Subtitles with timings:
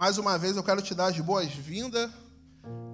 [0.00, 2.08] Mais uma vez eu quero te dar as boas-vindas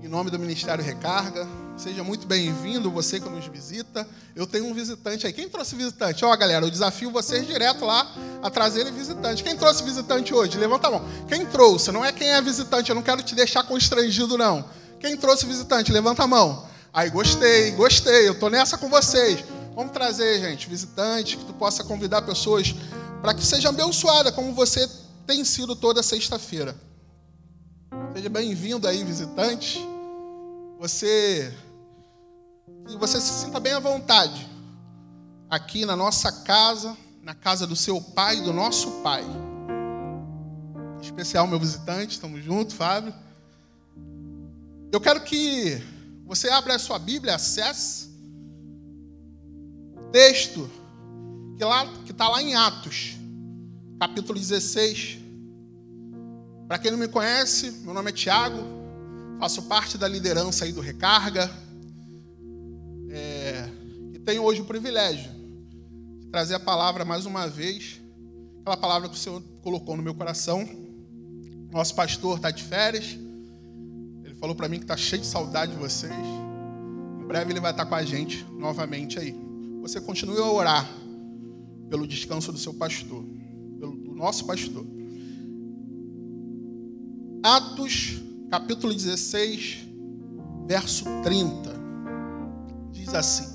[0.03, 1.47] em nome do Ministério Recarga.
[1.77, 4.05] Seja muito bem-vindo, você que nos visita.
[4.35, 5.33] Eu tenho um visitante aí.
[5.33, 6.25] Quem trouxe visitante?
[6.25, 9.45] Ó, galera, eu desafio vocês direto lá a trazerem visitante.
[9.45, 10.59] Quem trouxe visitante hoje?
[10.59, 11.09] Levanta a mão.
[11.29, 11.93] Quem trouxe?
[11.93, 14.65] Não é quem é visitante, eu não quero te deixar constrangido, não.
[14.99, 15.93] Quem trouxe visitante?
[15.93, 16.67] Levanta a mão.
[16.93, 19.45] Aí, gostei, gostei, eu tô nessa com vocês.
[19.77, 22.75] Vamos trazer, gente, visitante, que tu possa convidar pessoas
[23.23, 24.91] para que seja abençoada, como você
[25.25, 26.75] tem sido toda sexta-feira.
[28.17, 29.79] Seja bem-vindo aí, visitante.
[30.79, 31.55] Você
[32.89, 34.49] que você se sinta bem à vontade
[35.51, 39.23] aqui na nossa casa, na casa do seu pai, do nosso pai.
[40.97, 43.13] Em especial meu visitante, estamos juntos, Fábio.
[44.91, 45.79] Eu quero que
[46.25, 48.09] você abra a sua Bíblia, acesse
[50.11, 50.71] texto
[51.59, 53.15] que lá que está lá em Atos,
[54.01, 55.26] capítulo 16.
[56.67, 58.59] Para quem não me conhece, meu nome é Tiago,
[59.39, 61.49] faço parte da liderança aí do Recarga.
[63.09, 63.69] É,
[64.13, 65.31] e tenho hoje o privilégio
[66.19, 68.01] de trazer a palavra mais uma vez,
[68.61, 70.69] aquela palavra que o Senhor colocou no meu coração.
[71.71, 73.17] Nosso pastor está de férias.
[74.25, 76.13] Ele falou para mim que está cheio de saudade de vocês.
[76.13, 79.33] Em breve ele vai estar com a gente novamente aí.
[79.83, 80.91] Você continue a orar
[81.89, 83.25] pelo descanso do seu pastor,
[83.79, 84.96] pelo do nosso pastor.
[87.47, 89.87] Atos, capítulo 16,
[90.67, 91.77] verso 30.
[92.91, 93.47] Diz assim: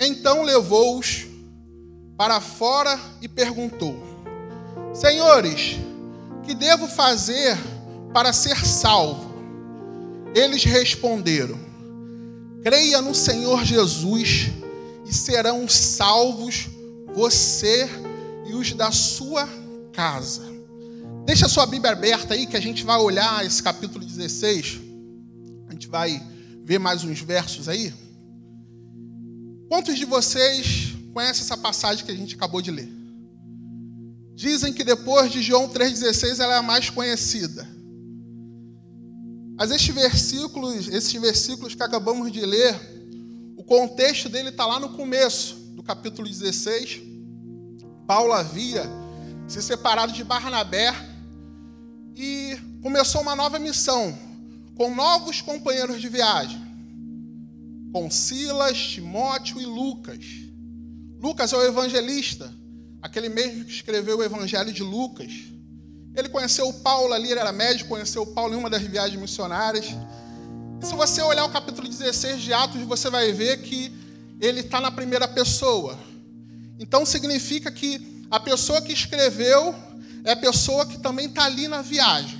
[0.00, 1.28] Então levou-os
[2.16, 3.94] para fora e perguntou:
[4.92, 5.76] Senhores,
[6.42, 7.56] que devo fazer
[8.12, 9.32] para ser salvo?
[10.34, 11.56] Eles responderam:
[12.64, 14.50] Creia no Senhor Jesus
[15.06, 16.68] e serão salvos
[17.14, 17.88] você
[18.44, 19.48] e os da sua
[19.92, 20.49] casa.
[21.24, 24.80] Deixa a sua Bíblia aberta aí que a gente vai olhar esse capítulo 16.
[25.68, 26.20] A gente vai
[26.64, 27.92] ver mais uns versos aí.
[29.68, 32.88] Quantos de vocês conhecem essa passagem que a gente acabou de ler?
[34.34, 37.68] Dizem que depois de João 3,16 ela é a mais conhecida.
[39.56, 42.74] Mas estes versículos, esses versículos que acabamos de ler,
[43.56, 47.02] o contexto dele está lá no começo do capítulo 16.
[48.06, 48.84] Paulo havia
[49.46, 51.09] se separado de Barnabé
[52.16, 54.16] e começou uma nova missão
[54.74, 56.60] com novos companheiros de viagem,
[57.92, 60.24] com Silas, Timóteo e Lucas.
[61.20, 62.52] Lucas é o evangelista,
[63.02, 65.32] aquele mesmo que escreveu o Evangelho de Lucas.
[66.16, 69.86] Ele conheceu Paulo ali, ele era médico, conheceu Paulo em uma das viagens missionárias.
[70.80, 73.92] E se você olhar o capítulo 16 de Atos, você vai ver que
[74.40, 75.98] ele está na primeira pessoa.
[76.78, 79.74] Então significa que a pessoa que escreveu
[80.24, 82.38] é a pessoa que também está ali na viagem.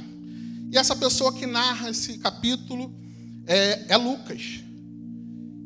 [0.70, 2.92] E essa pessoa que narra esse capítulo
[3.46, 4.60] é, é Lucas.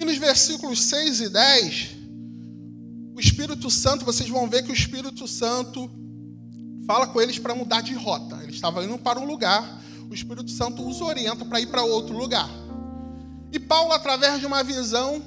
[0.00, 1.88] E nos versículos 6 e 10,
[3.14, 5.90] o Espírito Santo, vocês vão ver que o Espírito Santo
[6.86, 8.42] fala com eles para mudar de rota.
[8.42, 12.16] Eles estavam indo para um lugar, o Espírito Santo os orienta para ir para outro
[12.16, 12.48] lugar.
[13.52, 15.22] E Paulo, através de uma visão,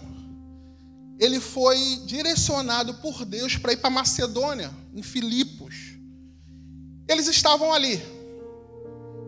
[1.18, 5.87] ele foi direcionado por Deus para ir para Macedônia, em Filipos.
[7.07, 8.01] Eles estavam ali,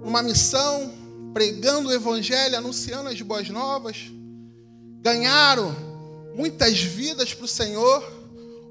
[0.03, 0.91] numa missão,
[1.33, 4.11] pregando o Evangelho, anunciando as boas novas.
[5.01, 5.73] Ganharam
[6.35, 8.03] muitas vidas para o Senhor.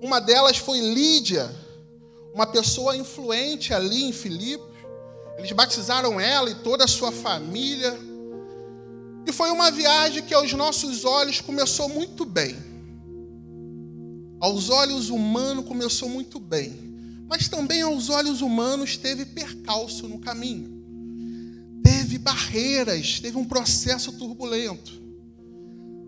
[0.02, 1.50] Uma delas foi Lídia,
[2.34, 4.76] uma pessoa influente ali em Filipos.
[5.38, 7.98] Eles batizaram ela e toda a sua família.
[9.26, 12.56] E foi uma viagem que aos nossos olhos começou muito bem.
[14.38, 16.87] Aos olhos humanos começou muito bem
[17.28, 20.78] mas também aos olhos humanos teve percalço no caminho.
[21.82, 24.92] Teve barreiras, teve um processo turbulento.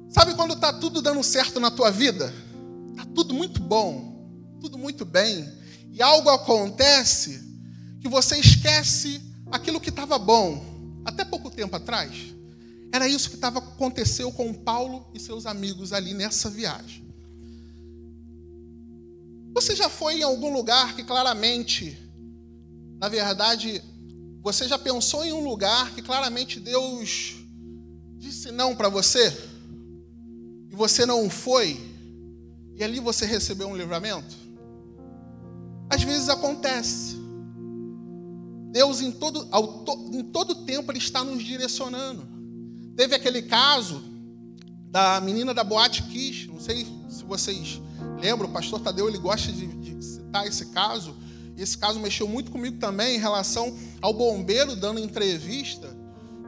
[0.08, 2.32] Sabe quando está tudo dando certo na tua vida?
[2.90, 4.28] Está tudo muito bom,
[4.60, 5.46] tudo muito bem,
[5.92, 7.48] e algo acontece
[8.00, 9.20] que você esquece
[9.50, 12.12] aquilo que estava bom até pouco tempo atrás.
[12.92, 17.09] Era isso que estava aconteceu com Paulo e seus amigos ali nessa viagem.
[19.52, 21.98] Você já foi em algum lugar que claramente,
[22.98, 23.82] na verdade,
[24.42, 27.34] você já pensou em um lugar que claramente Deus
[28.16, 29.36] disse não para você?
[30.70, 31.78] E você não foi?
[32.76, 34.34] E ali você recebeu um livramento?
[35.90, 37.16] Às vezes acontece.
[38.70, 39.48] Deus em todo,
[40.12, 42.26] em todo tempo Ele está nos direcionando.
[42.96, 44.02] Teve aquele caso
[44.90, 46.99] da menina da Boate Kiss, não sei se
[47.30, 47.80] vocês
[48.20, 51.16] Lembra, o pastor Tadeu ele gosta de, de citar esse caso.
[51.56, 55.88] esse caso mexeu muito comigo também, em relação ao bombeiro dando entrevista,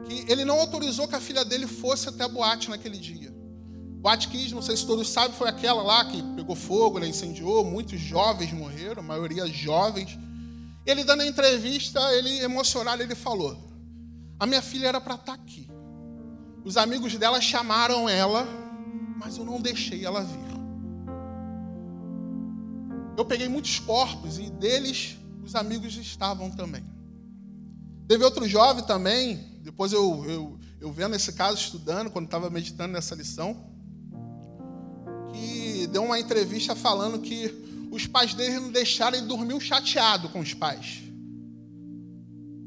[0.05, 3.33] que ele não autorizou que a filha dele fosse até a boate naquele dia.
[4.01, 7.63] Boate Kiss, não sei se todos sabem, foi aquela lá que pegou fogo, ela incendiou,
[7.63, 10.17] muitos jovens morreram, a maioria jovens.
[10.85, 13.57] Ele dando a entrevista, ele emocionado, ele falou:
[14.37, 15.69] A minha filha era para estar tá aqui.
[16.65, 18.45] Os amigos dela chamaram ela,
[19.17, 20.53] mas eu não deixei ela vir.
[23.15, 26.83] Eu peguei muitos corpos e deles os amigos estavam também.
[28.07, 32.93] Teve outro jovem também, depois eu, eu, eu vendo esse caso, estudando, quando estava meditando
[32.93, 33.71] nessa lição,
[35.31, 40.39] que deu uma entrevista falando que os pais dele não deixaram ele dormir chateado com
[40.39, 41.03] os pais.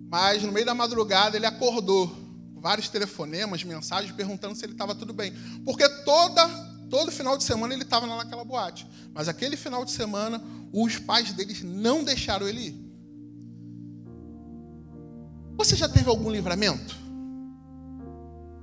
[0.08, 2.14] Mas no meio da madrugada ele acordou,
[2.54, 5.32] vários telefonemas, mensagens perguntando se ele estava tudo bem.
[5.64, 6.48] Porque toda
[6.88, 8.86] Todo final de semana ele estava lá naquela boate.
[9.12, 10.42] Mas aquele final de semana,
[10.72, 12.86] os pais deles não deixaram ele ir.
[15.56, 16.94] Você já teve algum livramento?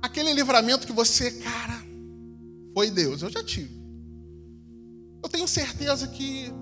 [0.00, 1.82] Aquele livramento que você, cara,
[2.72, 3.22] foi Deus.
[3.22, 3.82] Eu já tive.
[5.22, 6.52] Eu tenho certeza que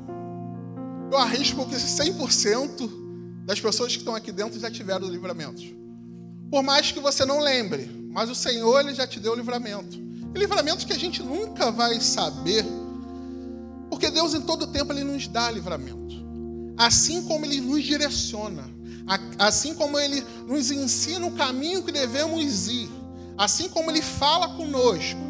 [1.10, 5.64] eu arrisco que 100% das pessoas que estão aqui dentro já tiveram livramentos.
[6.50, 9.98] Por mais que você não lembre, mas o Senhor ele já te deu o livramento.
[10.34, 12.64] Livramentos que a gente nunca vai saber,
[13.90, 16.12] porque Deus em todo tempo ele nos dá livramento.
[16.76, 18.64] Assim como ele nos direciona,
[19.38, 22.90] assim como ele nos ensina o caminho que devemos ir,
[23.36, 25.20] assim como ele fala conosco.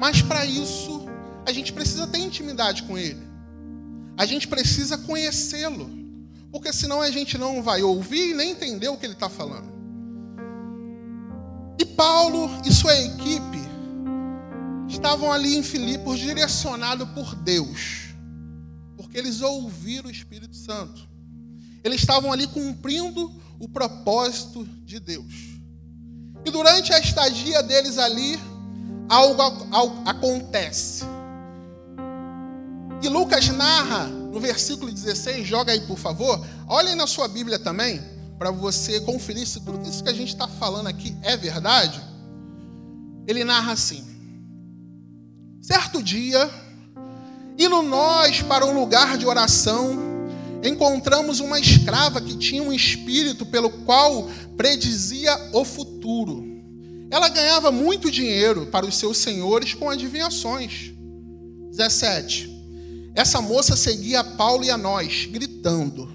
[0.00, 1.06] Mas para isso,
[1.46, 3.20] a gente precisa ter intimidade com ele.
[4.16, 6.02] A gente precisa conhecê-lo.
[6.50, 9.72] Porque senão a gente não vai ouvir e nem entender o que ele está falando.
[11.78, 13.61] E Paulo e sua equipe
[14.92, 18.14] estavam ali em Filipos direcionados por Deus,
[18.96, 21.08] porque eles ouviram o Espírito Santo.
[21.84, 25.52] Eles estavam ali cumprindo o propósito de Deus.
[26.44, 28.38] E durante a estadia deles ali,
[29.08, 31.04] algo, algo acontece.
[33.02, 36.44] E Lucas narra no versículo 16, joga aí por favor.
[36.68, 38.00] Olhem na sua Bíblia também,
[38.38, 42.00] para você conferir se tudo isso que a gente está falando aqui é verdade.
[43.26, 44.11] Ele narra assim:
[45.62, 46.50] Certo dia,
[47.56, 49.96] indo nós para um lugar de oração,
[50.60, 56.44] encontramos uma escrava que tinha um espírito pelo qual predizia o futuro.
[57.12, 60.92] Ela ganhava muito dinheiro para os seus senhores com adivinhações.
[61.70, 62.50] 17.
[63.14, 66.10] Essa moça seguia a Paulo e a nós, gritando: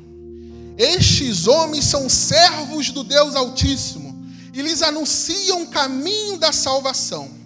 [0.78, 7.37] Estes homens são servos do Deus Altíssimo e lhes anunciam o caminho da salvação.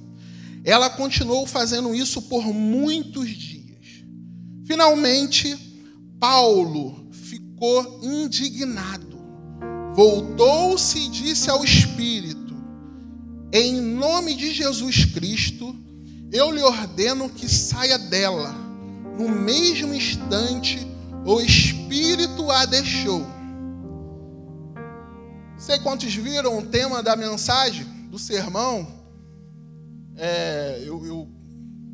[0.63, 4.06] Ela continuou fazendo isso por muitos dias.
[4.66, 5.58] Finalmente,
[6.19, 9.19] Paulo ficou indignado.
[9.96, 12.56] Voltou-se e disse ao Espírito:
[13.52, 15.75] Em nome de Jesus Cristo,
[16.31, 18.54] eu lhe ordeno que saia dela.
[19.18, 20.88] No mesmo instante,
[21.25, 23.22] o Espírito a deixou.
[25.54, 29.00] Não sei quantos viram o tema da mensagem, do sermão
[30.23, 31.27] é, eu, eu,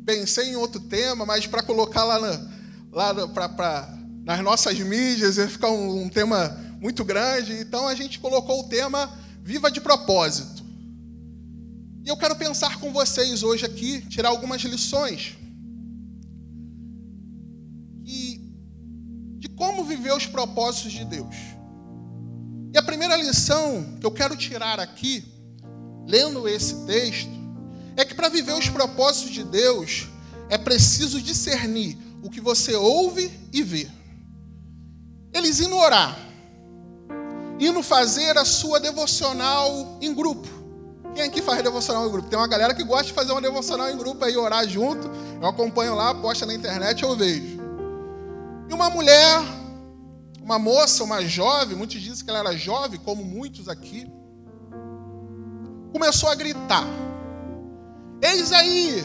[0.04, 2.50] pensei em outro tema, mas para colocar lá, na,
[2.92, 6.48] lá pra, pra, nas nossas mídias ia ficar um, um tema
[6.78, 7.54] muito grande.
[7.54, 9.10] Então a gente colocou o tema
[9.42, 10.62] Viva de Propósito.
[12.04, 15.34] E eu quero pensar com vocês hoje aqui, tirar algumas lições.
[18.04, 18.42] E
[19.38, 21.34] de como viver os propósitos de Deus.
[22.74, 25.24] E a primeira lição que eu quero tirar aqui,
[26.06, 27.37] lendo esse texto,
[27.98, 30.06] é que para viver os propósitos de Deus,
[30.48, 33.88] é preciso discernir o que você ouve e vê.
[35.34, 36.16] Eles indo orar,
[37.58, 40.46] indo fazer a sua devocional em grupo.
[41.12, 42.28] Quem aqui faz devocional em grupo?
[42.28, 45.10] Tem uma galera que gosta de fazer uma devocional em grupo aí, orar junto.
[45.42, 47.58] Eu acompanho lá, posta na internet, eu vejo.
[48.68, 49.40] E uma mulher,
[50.40, 54.08] uma moça, uma jovem, muitos dizem que ela era jovem, como muitos aqui,
[55.92, 56.86] começou a gritar.
[58.20, 59.04] Eis aí,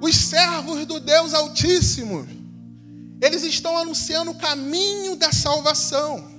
[0.00, 2.26] os servos do Deus Altíssimo,
[3.20, 6.32] eles estão anunciando o caminho da salvação.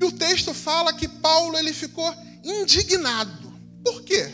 [0.00, 2.12] E o texto fala que Paulo ele ficou
[2.44, 3.52] indignado.
[3.84, 4.32] Por quê?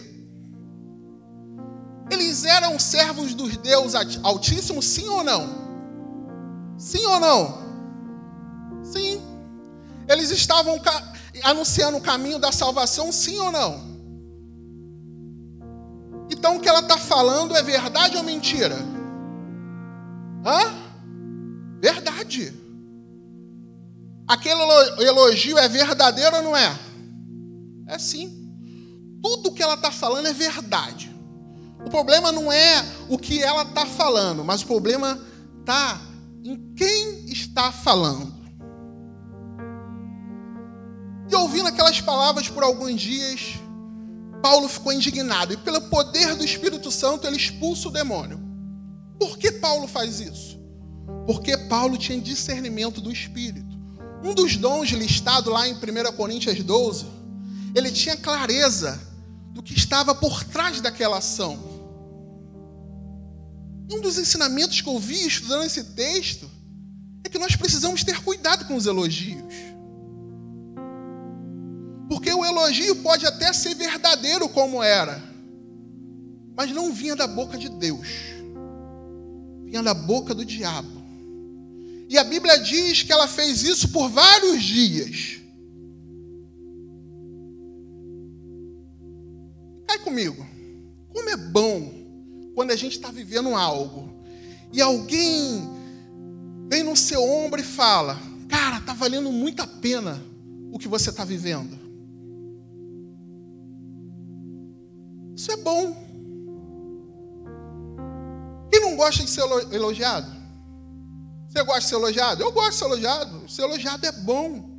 [2.11, 5.63] Eles eram servos dos Deus Altíssimo, sim ou não?
[6.77, 7.63] Sim ou não?
[8.83, 9.23] Sim.
[10.09, 10.81] Eles estavam
[11.43, 13.92] anunciando o caminho da salvação, sim ou não?
[16.43, 18.75] Então o que ela está falando é verdade ou mentira?
[20.45, 20.75] Hã?
[21.81, 22.53] Verdade.
[24.27, 24.61] aquele
[25.07, 26.77] elogio é verdadeiro ou não é?
[27.87, 28.53] É sim.
[29.23, 31.15] Tudo que ela está falando é verdade.
[31.87, 35.25] O problema não é o que ela está falando, mas o problema
[35.61, 36.01] está
[36.43, 38.35] em quem está falando.
[41.31, 43.62] E ouvindo aquelas palavras por alguns dias,
[44.43, 48.41] Paulo ficou indignado e, pelo poder do Espírito Santo, ele expulsa o demônio.
[49.19, 50.61] Por que Paulo faz isso?
[51.27, 53.81] Porque Paulo tinha discernimento do Espírito.
[54.25, 57.07] Um dos dons listado lá em 1 Coríntios 12,
[57.75, 59.01] ele tinha clareza
[59.53, 61.59] do que estava por trás daquela ação.
[63.93, 66.51] Um dos ensinamentos que eu vi estudando esse texto
[67.25, 69.43] é que nós precisamos ter cuidado com os elogios.
[72.23, 75.21] Porque o elogio pode até ser verdadeiro como era,
[76.55, 78.07] mas não vinha da boca de Deus,
[79.65, 81.03] vinha da boca do diabo.
[82.09, 85.41] E a Bíblia diz que ela fez isso por vários dias.
[89.89, 90.47] Cai comigo.
[91.13, 91.93] Como é bom
[92.55, 94.23] quando a gente está vivendo algo
[94.73, 95.69] e alguém
[96.69, 98.17] vem no seu ombro e fala:
[98.49, 100.23] Cara, está valendo muito a pena
[100.71, 101.82] o que você está vivendo.
[105.37, 105.95] Isso é bom.
[108.71, 110.31] Quem não gosta de ser elogiado?
[111.49, 112.43] Você gosta de ser elogiado?
[112.43, 113.51] Eu gosto de ser elogiado.
[113.51, 114.71] Ser elogiado é bom.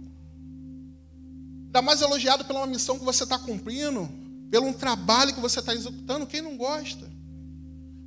[1.66, 4.10] Ainda mais elogiado pela uma missão que você está cumprindo,
[4.50, 6.26] pelo um trabalho que você está executando.
[6.26, 7.12] Quem não gosta?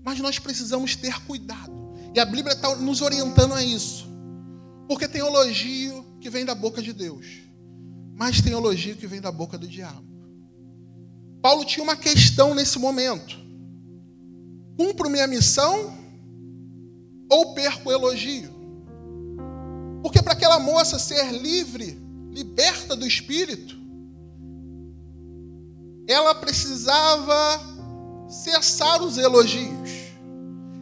[0.04, 1.72] Mas nós precisamos ter cuidado.
[2.14, 4.06] E a Bíblia está nos orientando a isso.
[4.88, 7.26] Porque tem elogio que vem da boca de Deus,
[8.14, 10.05] mas tem elogio que vem da boca do diabo.
[11.46, 13.38] Paulo tinha uma questão nesse momento:
[14.76, 15.96] cumpro minha missão
[17.30, 18.50] ou perco o elogio?
[20.02, 23.76] Porque para aquela moça ser livre, liberta do espírito,
[26.08, 27.60] ela precisava
[28.28, 29.90] cessar os elogios.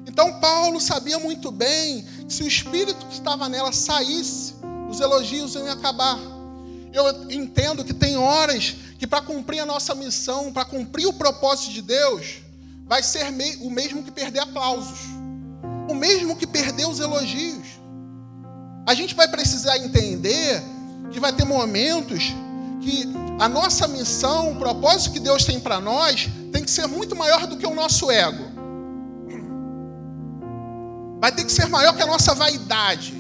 [0.07, 4.55] Então Paulo sabia muito bem que se o espírito que estava nela saísse,
[4.89, 6.19] os elogios iam acabar.
[6.91, 11.73] Eu entendo que tem horas que para cumprir a nossa missão, para cumprir o propósito
[11.73, 12.43] de Deus,
[12.87, 13.27] vai ser
[13.61, 15.01] o mesmo que perder aplausos,
[15.89, 17.67] o mesmo que perder os elogios.
[18.87, 20.63] A gente vai precisar entender
[21.11, 22.35] que vai ter momentos
[22.81, 23.05] que
[23.39, 27.47] a nossa missão, o propósito que Deus tem para nós, tem que ser muito maior
[27.47, 28.55] do que o nosso ego
[31.25, 33.15] vai ter que ser maior que a nossa vaidade.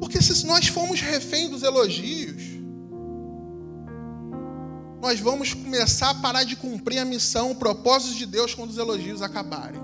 [0.00, 2.42] Porque se nós formos refém dos elogios,
[5.00, 8.78] nós vamos começar a parar de cumprir a missão, o propósito de Deus quando os
[8.78, 9.80] elogios acabarem.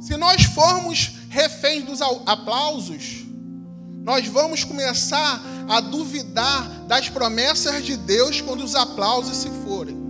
[0.00, 3.24] Se nós formos reféns dos aplausos,
[4.04, 10.04] nós vamos começar a duvidar das promessas de Deus quando os aplausos se forem.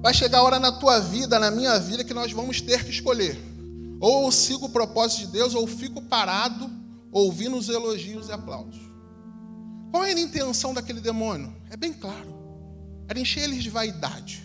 [0.00, 2.90] Vai chegar a hora na tua vida, na minha vida, que nós vamos ter que
[2.90, 3.36] escolher.
[4.00, 6.70] Ou eu sigo o propósito de Deus, ou fico parado,
[7.10, 8.85] ouvindo os elogios e aplausos.
[9.90, 11.54] Qual era a intenção daquele demônio?
[11.70, 12.34] É bem claro.
[13.08, 14.42] Era encher eles de vaidade.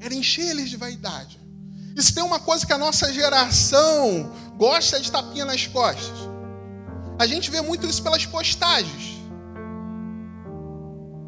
[0.00, 1.40] Era encher eles de vaidade.
[1.96, 6.18] E se tem uma coisa que a nossa geração gosta é de tapinha nas costas.
[7.18, 9.18] A gente vê muito isso pelas postagens.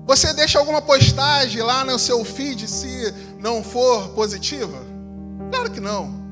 [0.06, 4.78] Você deixa alguma postagem lá no seu feed se não for positiva?
[5.50, 6.22] Claro que não.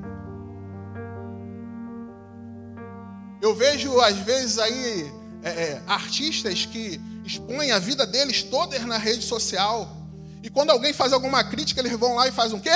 [3.40, 5.12] Eu vejo às vezes aí
[5.42, 9.96] é, é, artistas que expõem a vida deles todas na rede social.
[10.42, 12.70] E quando alguém faz alguma crítica, eles vão lá e fazem um quê?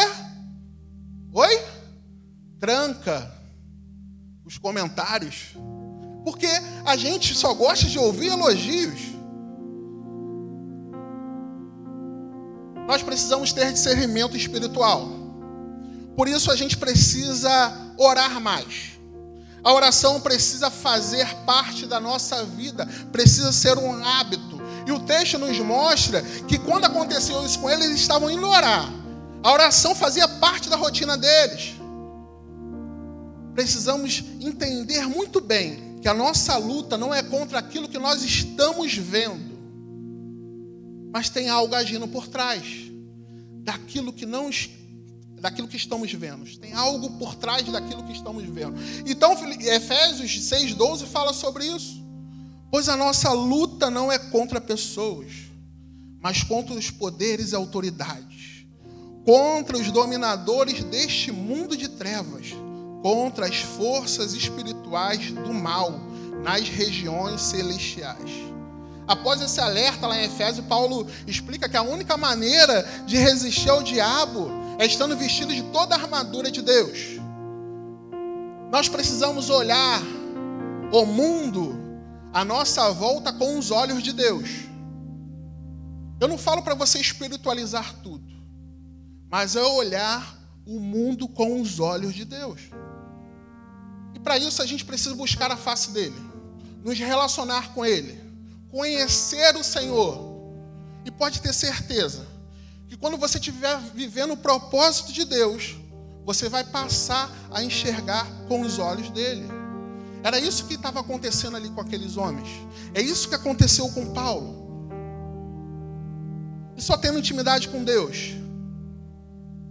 [1.32, 1.60] Oi?
[2.60, 3.32] Tranca
[4.44, 5.56] os comentários.
[6.24, 6.48] Porque
[6.84, 9.14] a gente só gosta de ouvir elogios.
[12.86, 15.08] nós precisamos ter discernimento espiritual.
[16.16, 18.93] Por isso a gente precisa orar mais.
[19.64, 24.62] A oração precisa fazer parte da nossa vida, precisa ser um hábito.
[24.86, 28.92] E o texto nos mostra que quando aconteceu isso com eles, eles estavam indo orar.
[29.42, 31.74] A oração fazia parte da rotina deles.
[33.54, 38.94] Precisamos entender muito bem que a nossa luta não é contra aquilo que nós estamos
[38.94, 39.54] vendo
[41.14, 42.90] mas tem algo agindo por trás
[43.62, 44.50] daquilo que não
[45.44, 46.46] daquilo que estamos vendo.
[46.58, 48.76] Tem algo por trás daquilo que estamos vendo.
[49.04, 52.02] Então, Efésios 6:12 fala sobre isso.
[52.70, 55.30] Pois a nossa luta não é contra pessoas,
[56.18, 58.64] mas contra os poderes e autoridades,
[59.26, 62.54] contra os dominadores deste mundo de trevas,
[63.02, 65.92] contra as forças espirituais do mal
[66.42, 68.30] nas regiões celestiais.
[69.06, 73.82] Após esse alerta lá em Efésio, Paulo explica que a única maneira de resistir ao
[73.82, 77.20] diabo é estando vestido de toda a armadura de Deus.
[78.70, 80.00] Nós precisamos olhar
[80.92, 81.78] o mundo
[82.32, 84.48] à nossa volta com os olhos de Deus.
[86.20, 88.32] Eu não falo para você espiritualizar tudo,
[89.30, 92.60] mas é olhar o mundo com os olhos de Deus.
[94.14, 96.16] E para isso a gente precisa buscar a face dele,
[96.82, 98.18] nos relacionar com ele,
[98.70, 100.32] conhecer o Senhor.
[101.04, 102.33] E pode ter certeza
[102.94, 105.74] que quando você estiver vivendo o propósito de Deus,
[106.24, 109.48] você vai passar a enxergar com os olhos dele.
[110.22, 112.48] Era isso que estava acontecendo ali com aqueles homens.
[112.94, 114.54] É isso que aconteceu com Paulo.
[116.76, 118.34] E só tendo intimidade com Deus,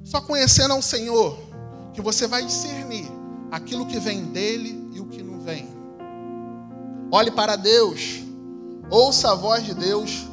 [0.03, 1.39] só conhecendo ao Senhor,
[1.93, 3.09] que você vai discernir
[3.49, 5.69] aquilo que vem dele e o que não vem.
[7.09, 8.21] Olhe para Deus,
[8.89, 10.32] ouça a voz de Deus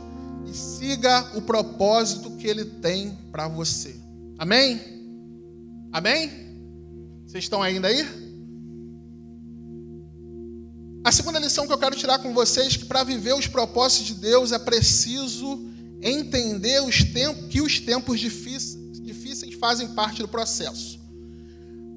[0.51, 3.95] e siga o propósito que ele tem para você.
[4.37, 4.81] Amém?
[5.93, 6.31] Amém?
[7.27, 8.05] Vocês estão ainda aí?
[11.05, 14.09] A segunda lição que eu quero tirar com vocês é que para viver os propósitos
[14.09, 15.71] de Deus é preciso
[16.03, 20.99] entender os tempos, que os tempos difíceis fazem parte do processo.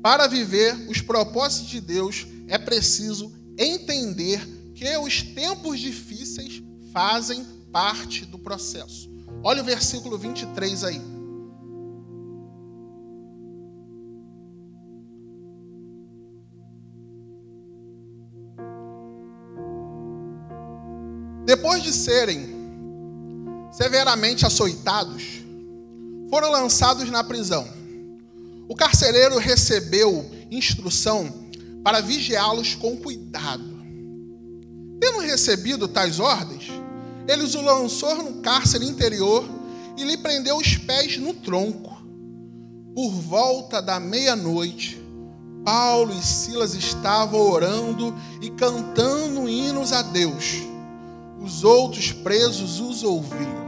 [0.02, 4.46] Para viver os propósitos de Deus, é preciso entender
[4.76, 9.12] que os tempos difíceis fazem parte do processo.
[9.44, 11.02] Olha o versículo 23 aí.
[21.46, 22.54] Depois de serem
[23.72, 25.24] severamente açoitados,
[26.30, 27.68] foram lançados na prisão.
[28.70, 31.50] O carcereiro recebeu instrução
[31.84, 33.74] para vigiá-los com cuidado.
[35.02, 36.70] Tendo recebido tais ordens,
[37.28, 39.44] ele os lançou no cárcere interior
[39.98, 41.94] e lhe prendeu os pés no tronco.
[42.94, 45.02] Por volta da meia-noite,
[45.64, 50.62] Paulo e Silas estavam orando e cantando hinos a Deus.
[51.40, 53.64] Os outros presos os ouviam.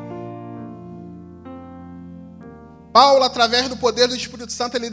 [2.93, 4.87] Paulo, através do poder do Espírito Santo, ele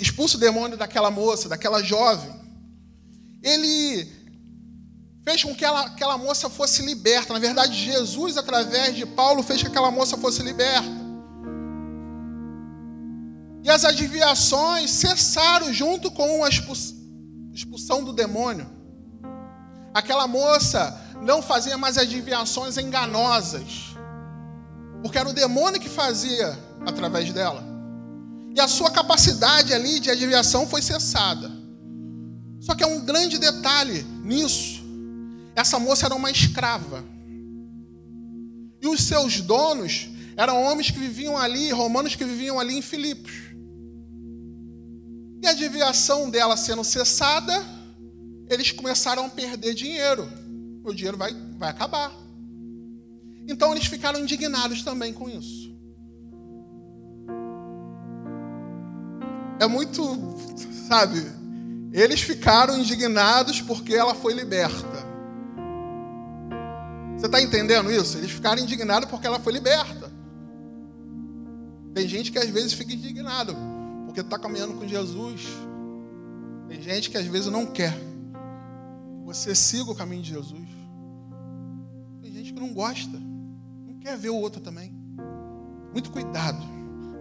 [0.00, 2.30] expulsa o demônio daquela moça, daquela jovem.
[3.42, 4.06] Ele
[5.28, 7.34] fez com que ela, aquela moça fosse liberta.
[7.34, 10.88] Na verdade, Jesus, através de Paulo, fez que aquela moça fosse liberta.
[13.62, 18.66] E as adivinhações cessaram junto com a expulsão do demônio.
[19.92, 23.94] Aquela moça não fazia mais adivinhações enganosas,
[25.02, 27.62] porque era o demônio que fazia através dela.
[28.56, 31.50] E a sua capacidade ali de adivinhação foi cessada.
[32.60, 34.77] Só que é um grande detalhe nisso.
[35.58, 37.04] Essa moça era uma escrava.
[38.80, 43.32] E os seus donos eram homens que viviam ali, romanos que viviam ali em Filipos.
[45.42, 47.52] E a adivinhação dela sendo cessada,
[48.48, 50.28] eles começaram a perder dinheiro.
[50.84, 52.12] O dinheiro vai, vai acabar.
[53.48, 55.68] Então eles ficaram indignados também com isso.
[59.60, 60.00] é muito,
[60.86, 61.20] sabe?
[61.92, 65.07] Eles ficaram indignados porque ela foi liberta.
[67.18, 68.16] Você está entendendo isso?
[68.16, 70.10] Eles ficaram indignados porque ela foi liberta.
[71.92, 73.56] Tem gente que às vezes fica indignado
[74.06, 75.42] porque está caminhando com Jesus.
[76.68, 77.94] Tem gente que às vezes não quer.
[79.24, 80.68] Você siga o caminho de Jesus.
[82.22, 83.18] Tem gente que não gosta,
[83.86, 84.94] não quer ver o outro também.
[85.92, 86.78] Muito cuidado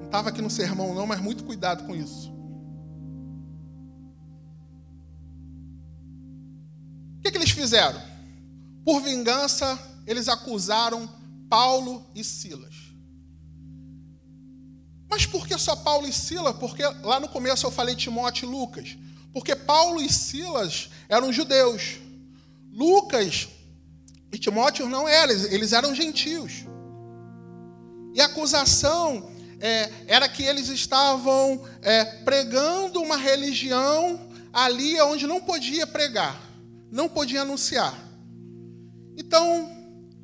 [0.08, 2.32] estava aqui no sermão, não, mas muito cuidado com isso.
[7.18, 8.02] O que, que eles fizeram?
[8.88, 11.10] Por vingança, eles acusaram
[11.50, 12.73] Paulo e Silas.
[15.10, 16.56] Mas por que só Paulo e Silas?
[16.56, 18.97] Porque lá no começo eu falei Timóteo e Lucas.
[19.34, 21.97] Porque Paulo e Silas eram judeus.
[22.71, 23.50] Lucas
[24.32, 26.63] e Timóteo não eram, eles eram gentios.
[28.13, 35.41] E a acusação é, era que eles estavam é, pregando uma religião ali onde não
[35.41, 36.41] podia pregar,
[36.89, 38.07] não podia anunciar.
[39.17, 39.69] Então,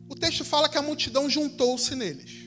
[0.08, 2.44] o texto fala que a multidão juntou-se neles.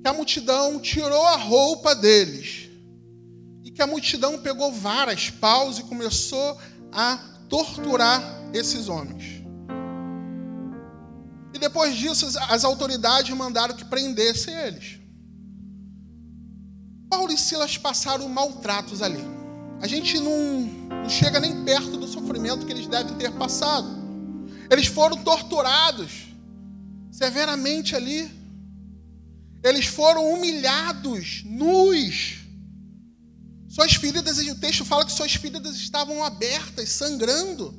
[0.00, 2.70] Que a multidão tirou a roupa deles.
[3.64, 6.56] E que a multidão pegou varas, paus e começou
[6.92, 7.16] a
[7.48, 8.22] torturar
[8.54, 9.42] esses homens.
[11.52, 15.00] E depois disso, as autoridades mandaram que prendessem eles.
[17.10, 19.22] Paulo e Silas passaram maltratos ali.
[19.82, 20.60] a gente não,
[21.02, 23.99] não chega nem perto do sofrimento que eles devem ter passado.
[24.70, 26.28] Eles foram torturados
[27.10, 28.30] severamente ali.
[29.62, 32.38] Eles foram humilhados, nus.
[33.68, 37.74] Suas feridas, o texto fala que suas feridas estavam abertas, sangrando.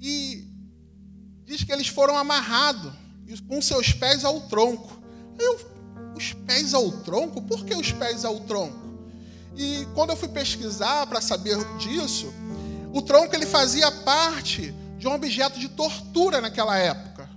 [0.00, 0.46] E
[1.44, 2.92] diz que eles foram amarrados
[3.48, 5.00] com seus pés ao tronco.
[5.38, 5.58] Eu,
[6.16, 7.42] os pés ao tronco?
[7.42, 8.78] Por que os pés ao tronco?
[9.56, 12.32] E quando eu fui pesquisar para saber disso,
[12.92, 17.28] o tronco ele fazia parte de um objeto de tortura naquela época.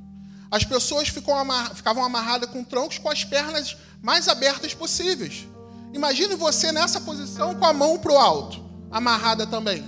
[0.52, 5.48] As pessoas ficavam amarradas com troncos com as pernas mais abertas possíveis.
[5.94, 9.84] Imagine você nessa posição com a mão para o alto, amarrada também.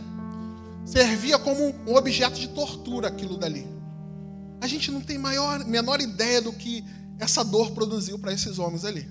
[0.86, 3.68] Servia como um objeto de tortura aquilo dali.
[4.62, 6.86] A gente não tem maior, menor ideia do que
[7.20, 9.10] essa dor produziu para esses homens ali.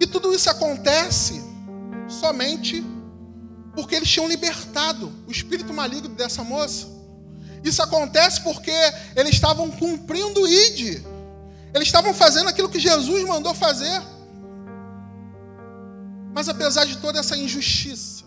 [0.00, 1.42] E tudo isso acontece
[2.08, 2.84] somente
[3.74, 6.86] porque eles tinham libertado o espírito maligno dessa moça.
[7.64, 8.72] Isso acontece porque
[9.16, 11.02] eles estavam cumprindo o ID.
[11.74, 14.02] Eles estavam fazendo aquilo que Jesus mandou fazer.
[16.34, 18.24] Mas apesar de toda essa injustiça,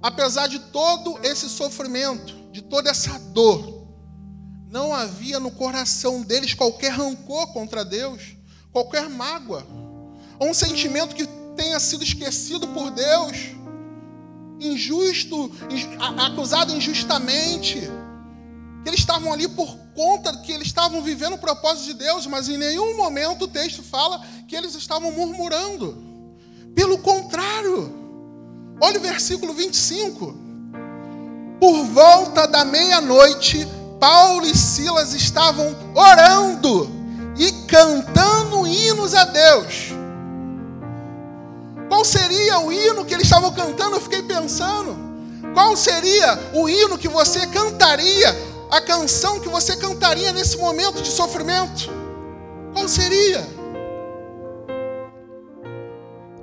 [0.00, 3.86] apesar de todo esse sofrimento, de toda essa dor,
[4.70, 8.36] não havia no coração deles qualquer rancor contra Deus,
[8.72, 9.66] qualquer mágoa,
[10.38, 13.36] ou um sentimento que tenha sido esquecido por Deus,
[14.66, 15.50] injusto,
[16.18, 17.90] acusado injustamente,
[18.84, 22.58] eles estavam ali por conta que eles estavam vivendo o propósito de Deus, mas em
[22.58, 25.96] nenhum momento o texto fala que eles estavam murmurando.
[26.74, 27.94] Pelo contrário,
[28.80, 30.34] olha o versículo 25.
[31.60, 33.66] Por volta da meia-noite,
[33.98, 36.90] Paulo e Silas estavam orando
[37.38, 39.93] e cantando hinos a Deus.
[42.04, 43.96] Qual seria o hino que eles estavam cantando?
[43.96, 44.94] Eu fiquei pensando.
[45.54, 48.36] Qual seria o hino que você cantaria?
[48.70, 51.90] A canção que você cantaria nesse momento de sofrimento?
[52.74, 53.48] Qual seria?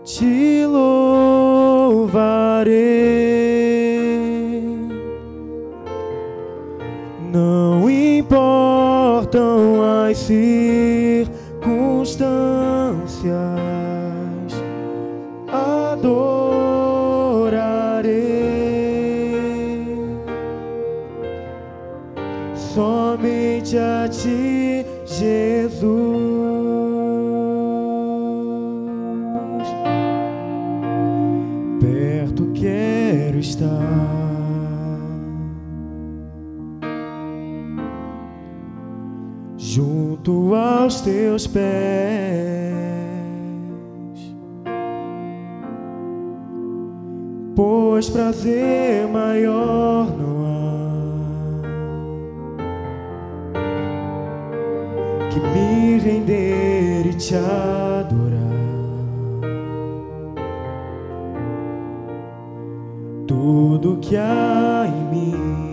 [0.04, 1.04] Te louvarei,
[7.32, 10.81] não importam as circunstâncias.
[40.92, 41.62] Aos teus pés,
[47.56, 50.42] pois prazer maior não
[56.04, 58.42] render e te adorar.
[63.28, 65.71] Tudo que há em mim,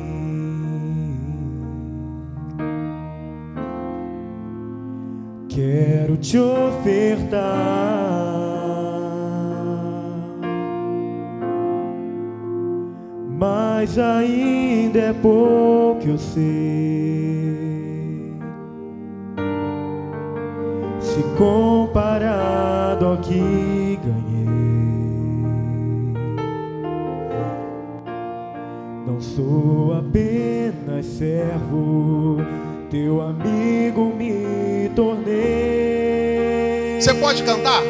[5.59, 7.49] quero te ofertar.
[13.37, 16.79] Mas ainda é pouco eu sei.
[21.01, 24.39] se comparado ao que ganhei.
[29.07, 32.37] Não sou apenas servo,
[32.91, 36.99] teu amigo me tornei.
[37.01, 37.83] Você pode cantar?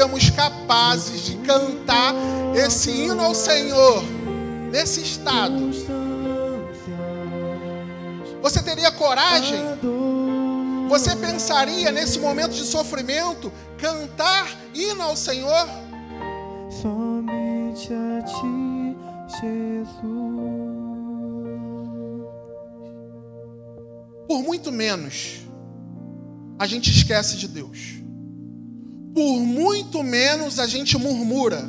[0.00, 2.14] Seríamos capazes de cantar
[2.56, 4.02] esse hino ao Senhor
[4.70, 5.70] nesse estado?
[8.40, 9.60] Você teria coragem?
[10.88, 15.68] Você pensaria nesse momento de sofrimento cantar hino ao Senhor?
[16.80, 18.96] Somente a ti,
[19.38, 20.00] Jesus.
[24.26, 25.40] Por muito menos,
[26.58, 27.99] a gente esquece de Deus.
[29.14, 31.68] Por muito menos, a gente murmura.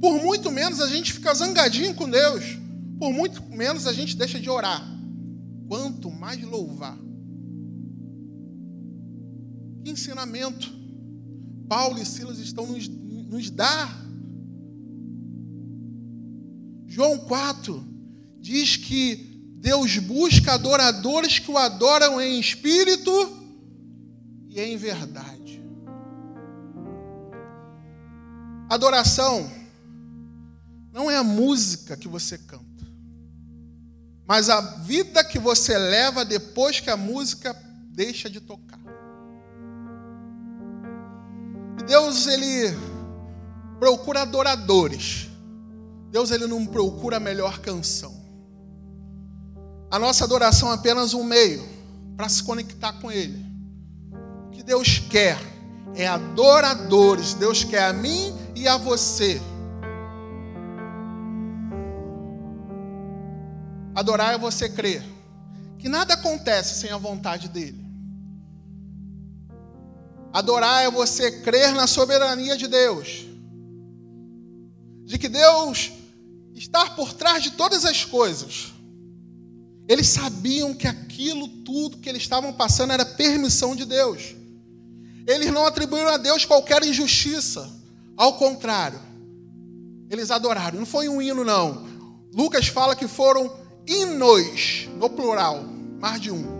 [0.00, 2.44] Por muito menos, a gente fica zangadinho com Deus.
[2.98, 4.82] Por muito menos, a gente deixa de orar.
[5.68, 6.96] Quanto mais louvar.
[9.84, 10.78] Que ensinamento
[11.68, 14.06] Paulo e Silas estão nos, nos dar.
[16.86, 17.84] João 4
[18.40, 19.28] diz que
[19.60, 23.10] Deus busca adoradores que o adoram em espírito
[24.48, 25.47] e em verdade.
[28.68, 29.50] Adoração
[30.92, 32.64] não é a música que você canta,
[34.26, 37.56] mas a vida que você leva depois que a música
[37.90, 38.78] deixa de tocar.
[41.80, 42.76] E Deus, ele
[43.78, 45.28] procura adoradores.
[46.10, 48.14] Deus, ele não procura a melhor canção.
[49.90, 51.66] A nossa adoração é apenas um meio
[52.16, 53.44] para se conectar com Ele.
[54.46, 55.38] O que Deus quer
[55.94, 57.32] é adoradores.
[57.34, 59.40] Deus quer a mim e a você.
[63.94, 65.02] Adorar é você crer
[65.78, 67.86] que nada acontece sem a vontade dEle.
[70.32, 73.26] Adorar é você crer na soberania de Deus.
[75.04, 75.92] De que Deus
[76.54, 78.72] está por trás de todas as coisas.
[79.88, 84.34] Eles sabiam que aquilo tudo que eles estavam passando era permissão de Deus.
[85.26, 87.77] Eles não atribuíram a Deus qualquer injustiça.
[88.18, 88.98] Ao contrário,
[90.10, 90.80] eles adoraram.
[90.80, 91.86] Não foi um hino, não.
[92.34, 95.62] Lucas fala que foram hinos, no plural,
[96.00, 96.58] mais de um.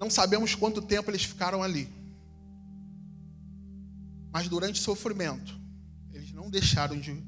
[0.00, 1.88] Não sabemos quanto tempo eles ficaram ali.
[4.32, 5.56] Mas durante o sofrimento,
[6.12, 7.24] eles não deixaram de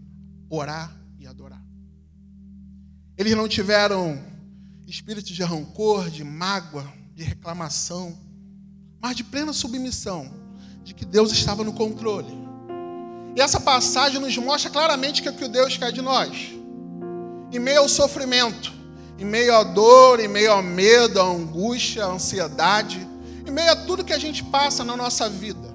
[0.49, 1.64] orar e adorar.
[3.16, 4.21] Eles não tiveram
[4.85, 8.19] espírito de rancor, de mágoa, de reclamação,
[9.01, 10.39] mas de plena submissão
[10.83, 12.38] de que Deus estava no controle.
[13.37, 16.51] E essa passagem nos mostra claramente que é o que Deus quer de nós.
[17.53, 18.73] Em meio ao sofrimento,
[19.19, 23.07] em meio à dor, em meio ao medo, à angústia, à ansiedade,
[23.47, 25.69] em meio a tudo que a gente passa na nossa vida,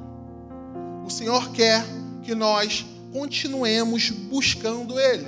[1.05, 1.85] o Senhor quer
[2.23, 5.27] que nós continuemos buscando Ele.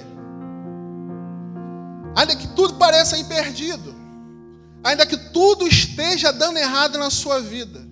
[2.16, 3.96] Ainda que tudo pareça ir perdido,
[4.84, 7.87] ainda que tudo esteja dando errado na sua vida,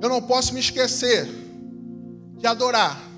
[0.00, 1.26] eu não posso me esquecer
[2.36, 3.08] de adorar.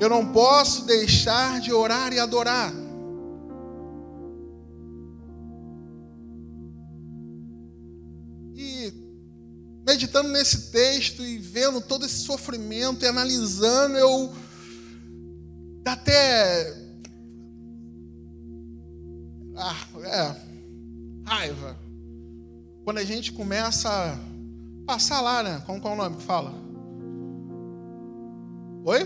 [0.00, 2.72] Eu não posso deixar de orar e adorar.
[8.56, 8.92] E
[9.86, 14.32] meditando nesse texto e vendo todo esse sofrimento e analisando, eu
[15.86, 16.82] até.
[19.56, 20.36] Ah, é.
[21.24, 21.78] Raiva.
[22.84, 24.31] Quando a gente começa a
[24.86, 25.62] passar lá, né?
[25.64, 26.52] Qual, qual é o nome que fala?
[28.84, 29.00] Oi?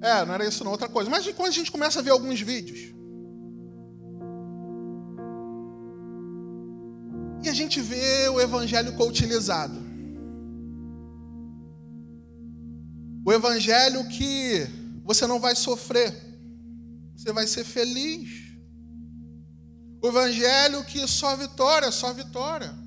[0.00, 1.08] É, não era isso não, outra coisa.
[1.08, 2.94] Mas quando a gente começa a ver alguns vídeos.
[7.42, 9.82] E a gente vê o evangelho utilizado.
[13.24, 14.66] O evangelho que
[15.02, 16.14] você não vai sofrer,
[17.16, 18.28] você vai ser feliz.
[20.02, 22.83] O evangelho que só vitória, só vitória.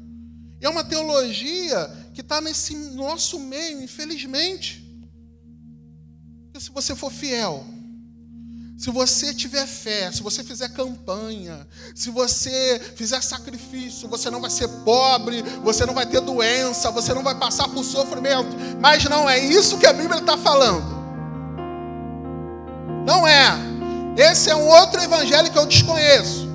[0.60, 4.84] E é uma teologia que está nesse nosso meio, infelizmente.
[6.46, 7.66] Porque se você for fiel,
[8.78, 14.52] se você tiver fé, se você fizer campanha, se você fizer sacrifício, você não vai
[14.52, 18.56] ser pobre, você não vai ter doença, você não vai passar por sofrimento.
[18.80, 20.96] Mas não é isso que a Bíblia está falando.
[23.06, 23.50] Não é.
[24.16, 26.47] Esse é um outro evangelho que eu desconheço.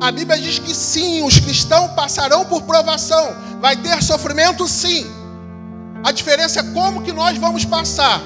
[0.00, 3.34] A Bíblia diz que sim, os cristãos passarão por provação.
[3.60, 5.06] Vai ter sofrimento sim.
[6.04, 8.20] A diferença é como que nós vamos passar.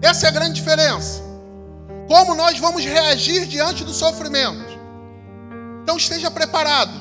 [0.00, 1.20] Essa é a grande diferença.
[2.06, 4.78] Como nós vamos reagir diante do sofrimento.
[5.82, 6.92] Então esteja preparado.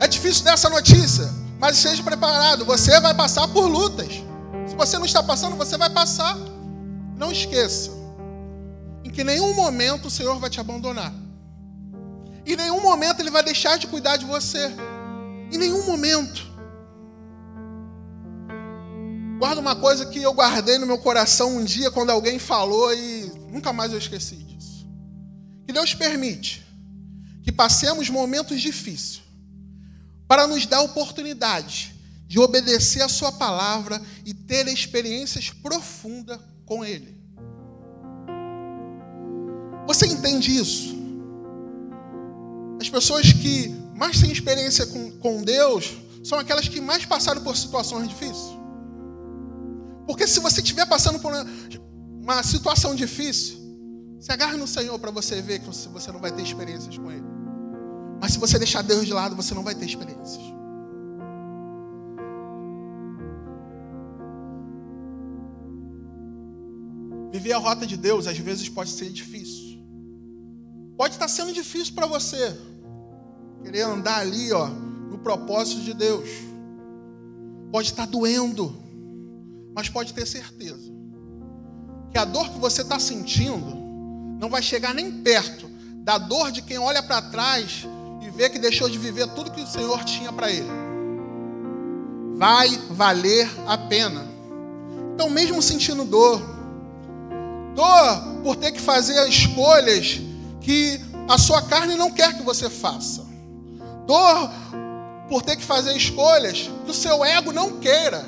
[0.00, 2.64] É difícil dessa notícia, mas esteja preparado.
[2.64, 4.22] Você vai passar por lutas.
[4.66, 6.36] Se você não está passando, você vai passar.
[7.16, 7.90] Não esqueça
[9.04, 11.12] em que nenhum momento o Senhor vai te abandonar.
[12.52, 14.70] Em nenhum momento Ele vai deixar de cuidar de você.
[15.52, 16.48] Em nenhum momento.
[19.38, 23.32] Guarda uma coisa que eu guardei no meu coração um dia quando alguém falou e
[23.50, 24.86] nunca mais eu esqueci disso.
[25.66, 26.66] Que Deus permite
[27.42, 29.22] que passemos momentos difíceis
[30.28, 31.94] para nos dar oportunidade
[32.26, 37.18] de obedecer a Sua palavra e ter experiências profundas com Ele.
[39.86, 40.99] Você entende isso?
[42.80, 47.54] As pessoas que mais têm experiência com, com Deus são aquelas que mais passaram por
[47.54, 48.58] situações difíceis.
[50.06, 51.46] Porque se você estiver passando por uma,
[52.22, 53.58] uma situação difícil,
[54.18, 57.24] se agarre no Senhor para você ver que você não vai ter experiências com Ele.
[58.18, 60.42] Mas se você deixar Deus de lado, você não vai ter experiências.
[67.30, 69.78] Viver a rota de Deus às vezes pode ser difícil.
[70.96, 72.69] Pode estar sendo difícil para você
[73.70, 76.28] querer andar ali, ó, no propósito de Deus.
[77.70, 78.74] Pode estar doendo,
[79.72, 80.90] mas pode ter certeza
[82.10, 83.76] que a dor que você está sentindo
[84.40, 85.70] não vai chegar nem perto
[86.02, 87.86] da dor de quem olha para trás
[88.20, 90.68] e vê que deixou de viver tudo que o Senhor tinha para ele.
[92.34, 94.26] Vai valer a pena.
[95.14, 96.42] Então, mesmo sentindo dor,
[97.76, 100.20] dor por ter que fazer escolhas
[100.60, 103.29] que a sua carne não quer que você faça.
[104.06, 104.50] Dor
[105.28, 108.24] por ter que fazer escolhas que o seu ego não queira.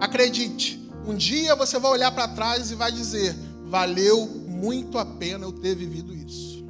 [0.00, 5.44] Acredite, um dia você vai olhar para trás e vai dizer: valeu muito a pena
[5.44, 6.66] eu ter vivido isso.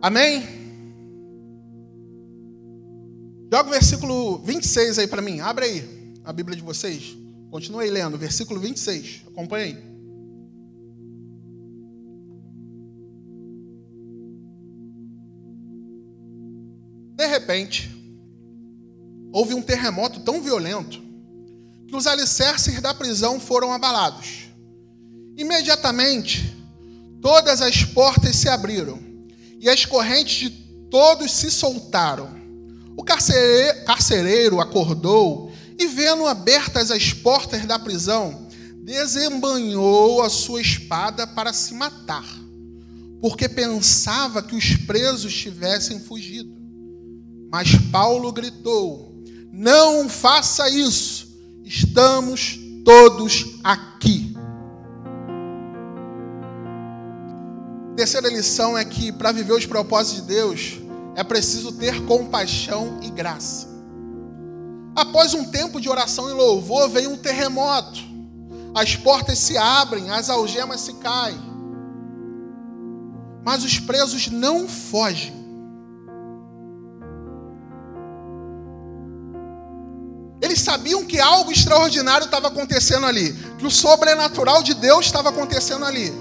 [0.00, 0.64] Amém?
[3.52, 5.40] Joga o versículo 26 aí para mim.
[5.40, 7.16] Abre aí a Bíblia de vocês.
[7.50, 9.22] Continue lendo, versículo 26.
[9.28, 9.93] Acompanhe aí.
[17.44, 17.94] Repente,
[19.30, 21.02] houve um terremoto tão violento
[21.86, 24.46] que os alicerces da prisão foram abalados.
[25.36, 26.56] Imediatamente,
[27.20, 28.98] todas as portas se abriram
[29.60, 30.50] e as correntes de
[30.90, 32.30] todos se soltaram.
[32.96, 38.48] O carcereiro acordou e, vendo abertas as portas da prisão,
[38.82, 42.24] desembanhou a sua espada para se matar,
[43.20, 46.63] porque pensava que os presos tivessem fugido.
[47.54, 49.14] Mas Paulo gritou:
[49.52, 51.28] Não faça isso,
[51.62, 54.36] estamos todos aqui.
[57.94, 60.80] Terceira lição é que para viver os propósitos de Deus
[61.14, 63.68] é preciso ter compaixão e graça.
[64.96, 68.00] Após um tempo de oração e louvor, vem um terremoto.
[68.74, 71.40] As portas se abrem, as algemas se caem.
[73.44, 75.43] Mas os presos não fogem.
[80.74, 86.12] Sabiam que algo extraordinário estava acontecendo ali, que o sobrenatural de Deus estava acontecendo ali.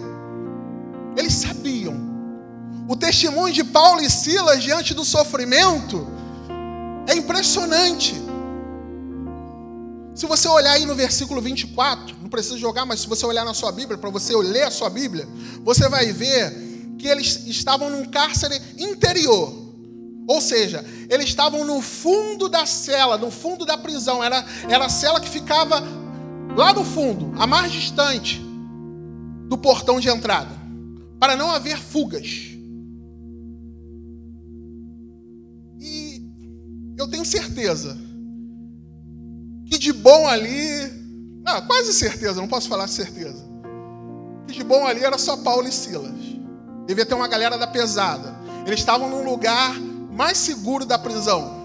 [1.18, 1.96] Eles sabiam.
[2.88, 6.08] O testemunho de Paulo e Silas diante do sofrimento
[7.08, 8.14] é impressionante.
[10.14, 13.56] Se você olhar aí no versículo 24, não precisa jogar, mas se você olhar na
[13.56, 15.28] sua Bíblia, para você ler a sua Bíblia,
[15.64, 16.52] você vai ver
[17.00, 19.63] que eles estavam num cárcere interior.
[20.28, 24.24] Ou seja, eles estavam no fundo da cela, no fundo da prisão.
[24.24, 25.84] Era, era a cela que ficava
[26.56, 28.42] lá no fundo, a mais distante
[29.48, 30.56] do portão de entrada,
[31.20, 32.54] para não haver fugas.
[35.80, 36.22] E
[36.98, 37.98] eu tenho certeza
[39.66, 40.92] que de bom ali,
[41.44, 43.44] não, quase certeza, não posso falar certeza.
[44.48, 46.14] Que de bom ali era só Paulo e Silas.
[46.86, 48.34] Devia ter uma galera da pesada.
[48.66, 49.74] Eles estavam num lugar
[50.16, 51.64] mais seguro da prisão.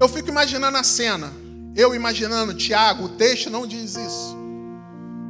[0.00, 1.32] Eu fico imaginando a cena.
[1.74, 4.36] Eu imaginando, Tiago, o texto não diz isso.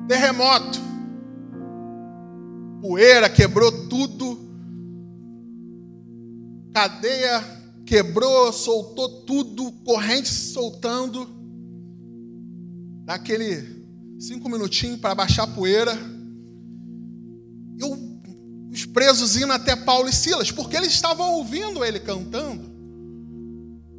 [0.07, 0.79] Terremoto.
[2.81, 4.38] Poeira quebrou tudo.
[6.72, 7.42] Cadeia
[7.85, 11.29] quebrou, soltou tudo, corrente soltando.
[13.05, 13.79] Daquele
[14.18, 15.92] cinco minutinhos para baixar a poeira.
[17.79, 17.96] Eu,
[18.71, 22.69] os presos indo até Paulo e Silas, porque eles estavam ouvindo ele cantando.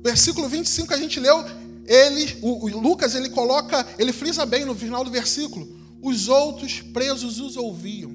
[0.03, 1.43] Versículo 25 a gente leu,
[1.85, 5.67] ele, o, o Lucas ele coloca, ele frisa bem no final do versículo.
[6.01, 8.11] Os outros presos os ouviam.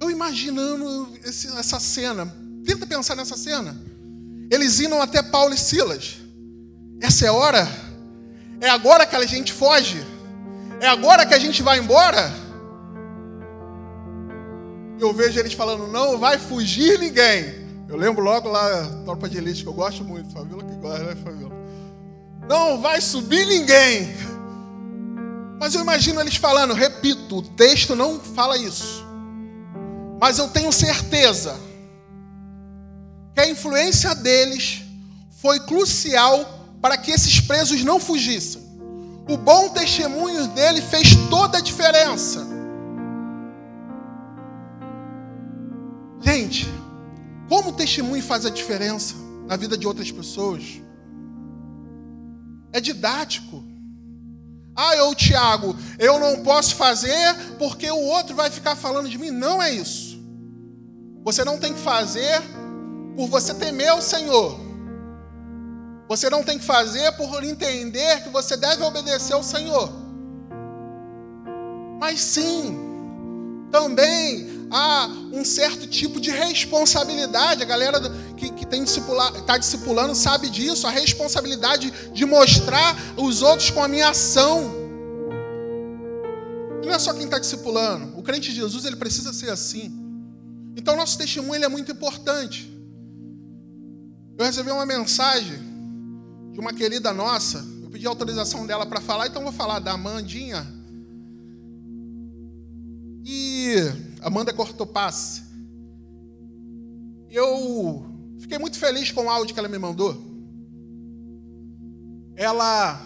[0.00, 2.32] Eu imaginando esse, essa cena,
[2.64, 3.76] tenta pensar nessa cena.
[4.50, 6.16] Eles iam até Paulo e Silas.
[7.00, 7.68] Essa é hora?
[8.60, 9.98] É agora que a gente foge?
[10.80, 12.32] É agora que a gente vai embora?
[15.00, 17.54] Eu vejo eles falando, não vai fugir ninguém.
[17.88, 21.16] Eu lembro logo lá, tropa de elite, que eu gosto muito, Fabíola que gosta, né,
[21.16, 21.54] Fabíola?
[22.46, 24.14] Não vai subir ninguém.
[25.58, 29.04] Mas eu imagino eles falando, repito, o texto não fala isso.
[30.20, 31.58] Mas eu tenho certeza
[33.34, 34.82] que a influência deles
[35.40, 38.62] foi crucial para que esses presos não fugissem.
[39.28, 42.59] O bom testemunho dele fez toda a diferença.
[46.20, 46.66] Gente,
[47.48, 49.14] como o testemunho faz a diferença
[49.46, 50.80] na vida de outras pessoas?
[52.72, 53.64] É didático.
[54.76, 59.30] Ah, eu, Tiago, eu não posso fazer porque o outro vai ficar falando de mim.
[59.30, 60.20] Não é isso.
[61.24, 62.40] Você não tem que fazer
[63.16, 64.58] por você temer o Senhor.
[66.08, 69.90] Você não tem que fazer por entender que você deve obedecer ao Senhor.
[72.00, 72.76] Mas sim,
[73.70, 77.62] também há um certo tipo de responsabilidade.
[77.62, 78.00] A galera
[78.36, 80.86] que, que está discipulando sabe disso.
[80.86, 84.72] A responsabilidade de mostrar os outros com a minha ação.
[86.82, 88.16] E não é só quem está discipulando.
[88.18, 89.92] O crente de Jesus ele precisa ser assim.
[90.76, 92.70] Então, nosso testemunho é muito importante.
[94.38, 95.58] Eu recebi uma mensagem
[96.52, 97.66] de uma querida nossa.
[97.82, 100.66] Eu pedi autorização dela para falar, então vou falar da Amandinha.
[103.22, 105.42] E Amanda cortou passe.
[107.30, 108.04] Eu
[108.38, 110.16] fiquei muito feliz com o áudio que ela me mandou.
[112.34, 113.00] Ela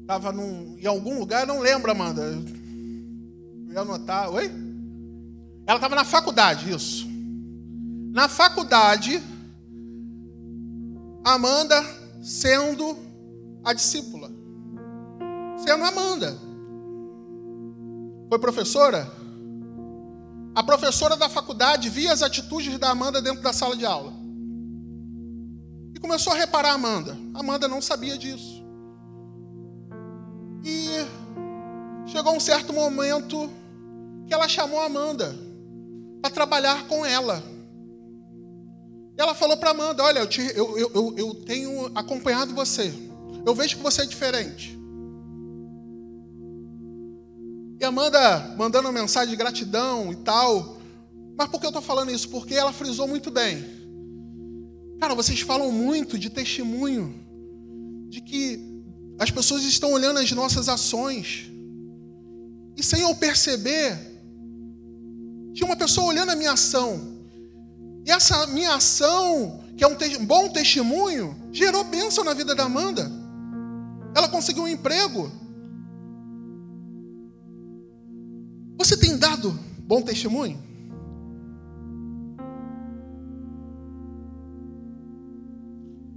[0.00, 2.22] estava em algum lugar, não lembro, Amanda.
[2.22, 4.30] Eu ia anotar.
[4.30, 4.50] Oi?
[5.66, 7.06] Ela estava na faculdade, isso.
[8.12, 9.20] Na faculdade,
[11.24, 11.84] Amanda
[12.22, 12.96] sendo
[13.64, 14.30] a discípula.
[15.58, 16.45] Sendo Amanda.
[18.28, 19.10] Foi professora?
[20.54, 24.12] A professora da faculdade via as atitudes da Amanda dentro da sala de aula.
[25.94, 27.16] E começou a reparar a Amanda.
[27.34, 28.64] A Amanda não sabia disso.
[30.64, 30.88] E
[32.06, 33.50] chegou um certo momento
[34.26, 35.36] que ela chamou a Amanda
[36.20, 37.42] para trabalhar com ela.
[39.16, 42.92] Ela falou para Amanda: Olha, eu, te, eu, eu, eu tenho acompanhado você.
[43.44, 44.75] Eu vejo que você é diferente.
[47.78, 50.78] E Amanda mandando uma mensagem de gratidão e tal.
[51.36, 52.28] Mas por que eu estou falando isso?
[52.28, 53.64] Porque ela frisou muito bem.
[54.98, 57.14] Cara, vocês falam muito de testemunho,
[58.08, 58.58] de que
[59.18, 61.50] as pessoas estão olhando as nossas ações.
[62.76, 63.98] E sem eu perceber,
[65.52, 67.16] tinha uma pessoa olhando a minha ação.
[68.06, 72.64] E essa minha ação, que é um te bom testemunho, gerou bênção na vida da
[72.64, 73.10] Amanda.
[74.14, 75.30] Ela conseguiu um emprego.
[79.46, 80.60] Dado bom testemunho?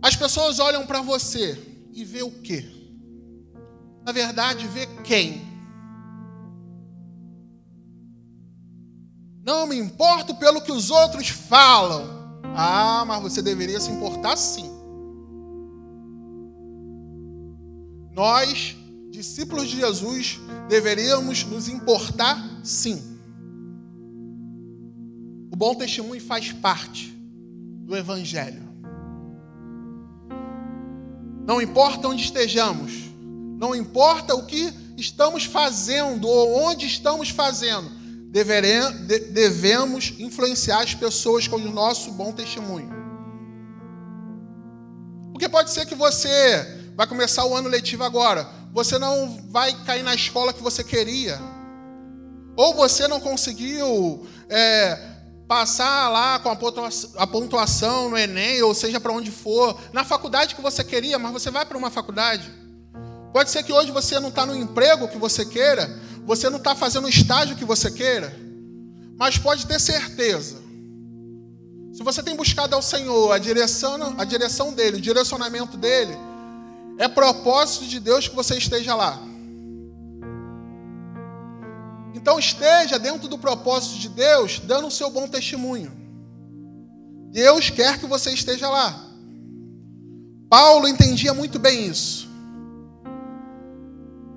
[0.01, 1.61] As pessoas olham para você
[1.93, 2.65] e vê o quê?
[4.03, 5.47] Na verdade, vê quem?
[9.43, 12.41] Não me importo pelo que os outros falam.
[12.55, 14.69] Ah, mas você deveria se importar sim.
[18.11, 18.75] Nós,
[19.11, 23.18] discípulos de Jesus, deveríamos nos importar sim.
[25.59, 27.09] Bom testemunho faz parte
[27.83, 28.63] do Evangelho.
[31.45, 32.93] Não importa onde estejamos,
[33.57, 37.91] não importa o que estamos fazendo ou onde estamos fazendo,
[39.33, 42.93] devemos influenciar as pessoas com o nosso bom testemunho.
[45.33, 50.03] Porque pode ser que você vai começar o ano letivo agora, você não vai cair
[50.03, 51.37] na escola que você queria,
[52.55, 55.18] ou você não conseguiu é,
[55.49, 56.47] passar lá com
[57.17, 61.33] a pontuação no Enem, ou seja, para onde for, na faculdade que você queria, mas
[61.33, 62.53] você vai para uma faculdade.
[63.33, 65.89] Pode ser que hoje você não está no emprego que você queira,
[66.23, 68.31] você não está fazendo o estágio que você queira,
[69.17, 70.57] mas pode ter certeza.
[71.93, 76.15] Se você tem buscado ao Senhor a direção, a direção dele, o direcionamento dele,
[76.99, 79.19] é propósito de Deus que você esteja lá.
[82.13, 85.91] Então esteja dentro do propósito de Deus, dando o seu bom testemunho.
[87.31, 89.07] Deus quer que você esteja lá.
[90.49, 92.27] Paulo entendia muito bem isso.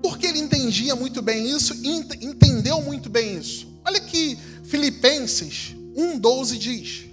[0.03, 1.89] Porque ele entendia muito bem isso e
[2.27, 3.67] entendeu muito bem isso.
[3.85, 7.05] Olha que Filipenses 1,12 diz.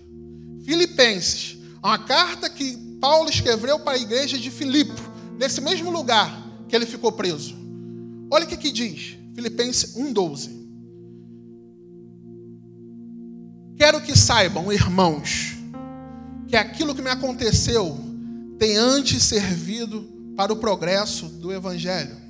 [0.65, 5.01] Filipenses, uma carta que Paulo escreveu para a igreja de Filipe,
[5.37, 7.55] nesse mesmo lugar que ele ficou preso.
[8.29, 10.57] Olha o que, que diz, Filipenses 1,12.
[13.75, 15.55] Quero que saibam, irmãos,
[16.47, 17.97] que aquilo que me aconteceu
[18.57, 20.05] tem antes servido
[20.35, 22.29] para o progresso do Evangelho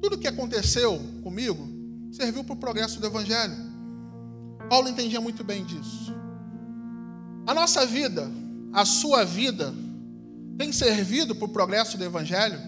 [0.00, 1.68] tudo que aconteceu comigo
[2.10, 3.54] serviu para o progresso do Evangelho.
[4.68, 6.12] Paulo entendia muito bem disso.
[7.46, 8.30] A nossa vida,
[8.72, 9.74] a sua vida,
[10.56, 12.58] tem servido para o progresso do Evangelho?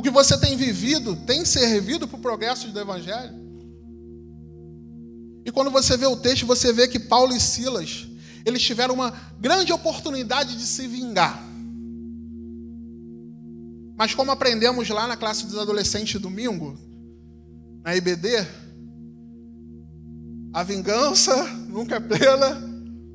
[0.00, 3.34] O que você tem vivido tem servido para o progresso do Evangelho?
[5.44, 8.06] E quando você vê o texto, você vê que Paulo e Silas,
[8.46, 11.46] eles tiveram uma grande oportunidade de se vingar.
[13.94, 16.78] Mas como aprendemos lá na classe dos adolescentes domingo,
[17.84, 18.46] na IBD,
[20.54, 22.58] a vingança nunca é plena,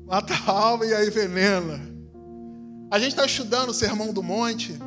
[0.06, 1.80] mata a alma e aí venena.
[2.92, 4.78] A gente está estudando o Sermão do Monte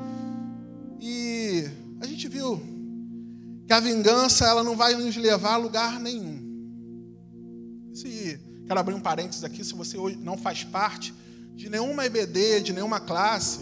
[1.01, 1.38] e
[2.39, 2.61] viu
[3.67, 6.39] que a vingança ela não vai nos levar a lugar nenhum.
[7.93, 11.13] Se quero abrir um parênteses aqui, se você hoje não faz parte
[11.55, 13.59] de nenhuma EBD, de nenhuma classe,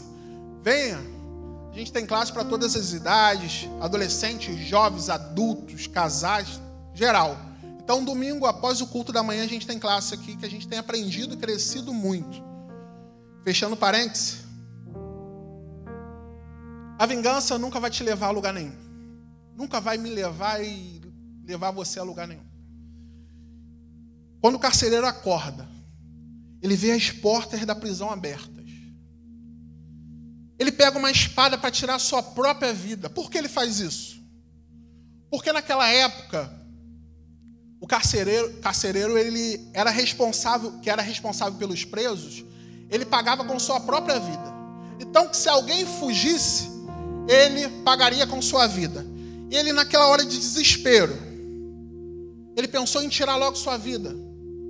[0.62, 1.00] venha.
[1.72, 6.62] A gente tem classe para todas as idades, adolescentes, jovens, adultos, casais,
[6.94, 7.38] geral.
[7.80, 10.68] Então, domingo, após o culto da manhã, a gente tem classe aqui que a gente
[10.68, 12.44] tem aprendido e crescido muito.
[13.44, 14.47] Fechando parênteses.
[16.98, 18.76] A vingança nunca vai te levar a lugar nenhum.
[19.56, 21.02] Nunca vai me levar e
[21.46, 22.46] levar você a lugar nenhum.
[24.42, 25.68] Quando o carcereiro acorda,
[26.62, 28.66] ele vê as portas da prisão abertas.
[30.60, 33.10] Ele pega uma espada para tirar a sua própria vida.
[33.10, 34.18] Por que ele faz isso?
[35.30, 36.52] Porque naquela época,
[37.80, 42.44] o carcereiro, carcereiro ele era responsável, que era responsável pelos presos,
[42.90, 44.58] ele pagava com sua própria vida.
[45.00, 46.77] Então, se alguém fugisse,
[47.28, 49.06] ele pagaria com sua vida.
[49.52, 51.16] Ele, naquela hora de desespero,
[52.56, 54.16] ele pensou em tirar logo sua vida,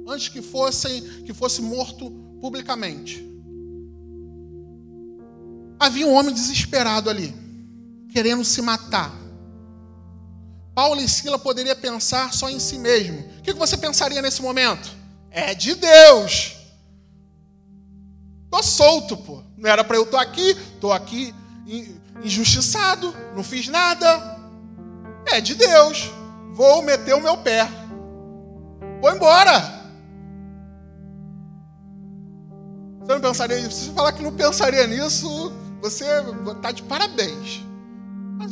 [0.08, 3.26] antes que fosse, que fosse morto publicamente.
[5.80, 7.34] Havia um homem desesperado ali,
[8.12, 9.14] querendo se matar.
[10.74, 13.20] Paulo e Sila poderia pensar só em si mesmo.
[13.40, 14.90] O que você pensaria nesse momento?
[15.32, 16.56] É de Deus.
[18.50, 19.44] Tô solto, pô.
[19.58, 21.34] Não era para eu estar aqui, tô aqui
[22.24, 24.38] injustiçado, não fiz nada.
[25.28, 26.10] É de Deus.
[26.54, 27.68] Vou meter o meu pé.
[29.02, 29.78] Vou embora.
[33.00, 33.78] Você não pensaria nisso?
[33.78, 36.06] Se você falar que não pensaria nisso, você
[36.56, 37.62] está de parabéns.
[38.38, 38.52] Mas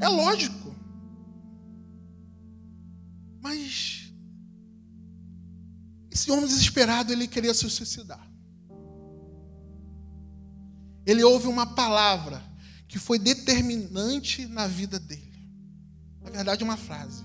[0.00, 0.74] é lógico.
[3.42, 4.12] Mas
[6.10, 8.25] esse homem desesperado, ele queria se suicidar.
[11.06, 12.42] Ele ouve uma palavra
[12.88, 15.22] que foi determinante na vida dele.
[16.22, 17.24] Na verdade, uma frase.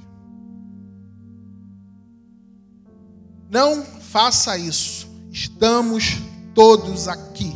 [3.50, 5.10] Não faça isso.
[5.32, 6.18] Estamos
[6.54, 7.54] todos aqui.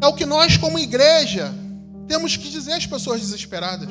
[0.00, 1.52] É o que nós, como igreja,
[2.06, 3.88] temos que dizer às pessoas desesperadas.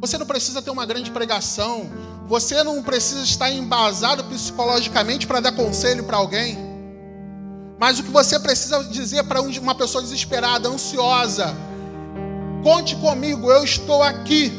[0.00, 1.88] Você não precisa ter uma grande pregação.
[2.26, 6.65] Você não precisa estar embasado psicologicamente para dar conselho para alguém.
[7.78, 11.54] Mas o que você precisa dizer para uma pessoa desesperada, ansiosa,
[12.62, 14.50] conte comigo, eu estou aqui.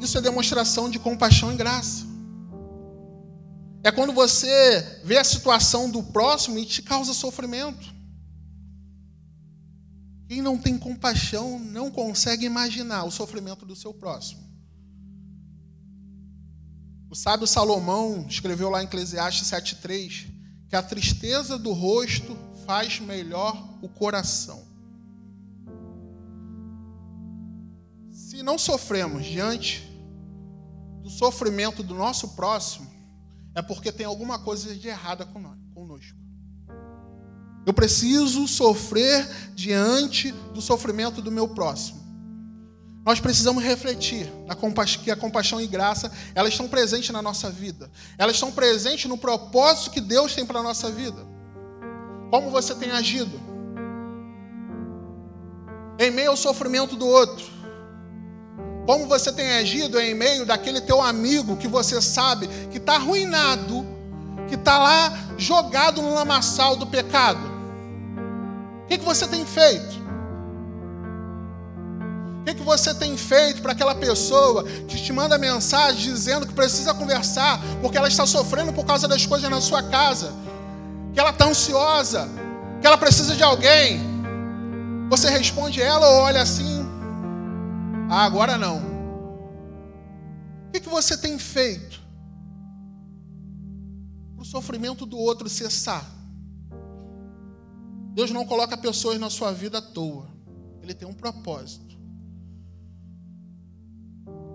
[0.00, 2.06] Isso é demonstração de compaixão e graça.
[3.82, 7.94] É quando você vê a situação do próximo e te causa sofrimento.
[10.28, 14.47] Quem não tem compaixão não consegue imaginar o sofrimento do seu próximo.
[17.10, 20.26] O sábio Salomão escreveu lá em Eclesiastes 7,3
[20.68, 22.36] que a tristeza do rosto
[22.66, 24.62] faz melhor o coração.
[28.10, 29.82] Se não sofremos diante
[31.02, 32.90] do sofrimento do nosso próximo,
[33.54, 36.18] é porque tem alguma coisa de errada conosco.
[37.68, 42.00] Eu preciso sofrer diante do sofrimento do meu próximo.
[43.04, 44.30] Nós precisamos refletir
[45.02, 47.90] que a compaixão e graça, elas estão presentes na nossa vida.
[48.18, 51.26] Elas estão presentes no propósito que Deus tem para a nossa vida.
[52.30, 53.40] Como você tem agido?
[55.98, 57.44] Em meio ao sofrimento do outro.
[58.86, 63.86] Como você tem agido em meio daquele teu amigo que você sabe que está arruinado,
[64.48, 67.40] que está lá jogado no lamaçal do pecado?
[68.84, 70.07] O que, que você tem feito?
[72.48, 76.94] Que, que você tem feito para aquela pessoa que te manda mensagem dizendo que precisa
[76.94, 80.32] conversar porque ela está sofrendo por causa das coisas na sua casa,
[81.12, 82.28] que ela está ansiosa,
[82.80, 84.00] que ela precisa de alguém?
[85.10, 86.86] Você responde ela ou olha assim?
[88.10, 88.78] Ah, agora não.
[90.68, 92.00] O que, que você tem feito
[94.34, 96.04] para o sofrimento do outro cessar?
[98.14, 100.26] Deus não coloca pessoas na sua vida à toa.
[100.82, 101.87] Ele tem um propósito.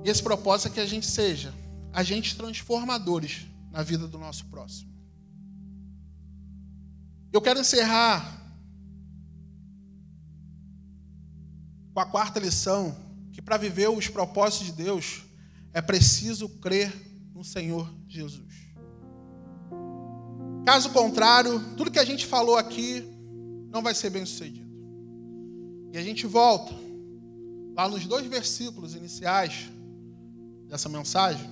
[0.04, 1.54] E esse propósito é que a gente seja
[1.92, 4.92] agentes transformadores na vida do nosso próximo.
[7.32, 8.42] Eu quero encerrar
[11.94, 12.96] com a quarta lição,
[13.32, 15.24] que para viver os propósitos de Deus
[15.72, 16.92] é preciso crer
[17.34, 18.54] no Senhor Jesus.
[20.66, 23.04] Caso contrário, tudo que a gente falou aqui
[23.70, 24.72] não vai ser bem sucedido.
[25.92, 26.74] E a gente volta
[27.76, 29.70] lá nos dois versículos iniciais
[30.74, 31.48] dessa mensagem,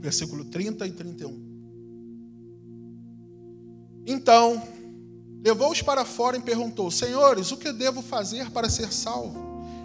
[0.00, 1.38] versículo 30 e 31.
[4.06, 4.62] Então,
[5.44, 9.38] levou-os para fora e perguntou: Senhores, o que devo fazer para ser salvo?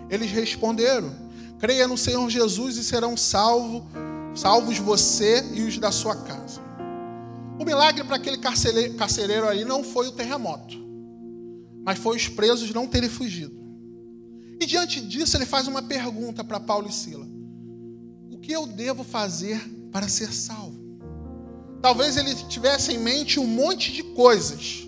[0.09, 1.13] Eles responderam:
[1.59, 3.85] Creia no Senhor Jesus e serão salvo,
[4.33, 6.61] salvos você e os da sua casa.
[7.59, 10.77] O milagre para aquele carcereiro ali não foi o terremoto,
[11.83, 13.59] mas foi os presos não terem fugido.
[14.57, 17.30] E diante disso, ele faz uma pergunta para Paulo e Sila:
[18.41, 19.59] que eu devo fazer
[19.91, 20.79] para ser salvo?
[21.81, 24.87] Talvez ele tivesse em mente um monte de coisas.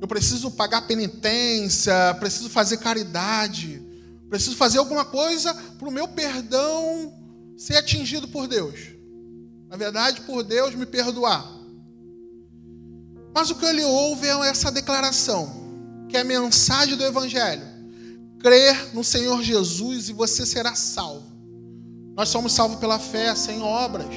[0.00, 3.82] Eu preciso pagar penitência, preciso fazer caridade,
[4.28, 7.12] preciso fazer alguma coisa para o meu perdão
[7.56, 8.78] ser atingido por Deus.
[9.68, 11.46] Na verdade, por Deus me perdoar.
[13.34, 17.78] Mas o que ele ouve é essa declaração, que é a mensagem do Evangelho
[18.38, 21.26] crer no Senhor Jesus e você será salvo.
[22.18, 24.08] Nós somos salvos pela fé, sem obras.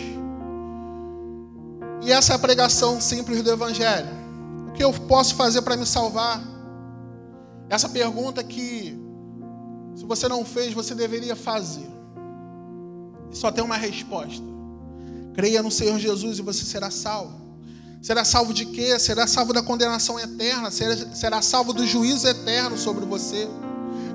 [2.02, 4.10] E essa é a pregação simples do Evangelho.
[4.70, 6.42] O que eu posso fazer para me salvar?
[7.70, 9.00] Essa pergunta que,
[9.96, 11.88] se você não fez, você deveria fazer.
[13.32, 14.44] E só tem uma resposta:
[15.36, 17.40] creia no Senhor Jesus e você será salvo.
[18.02, 18.98] Será salvo de quê?
[18.98, 23.48] Será salvo da condenação eterna, será, será salvo do juízo eterno sobre você.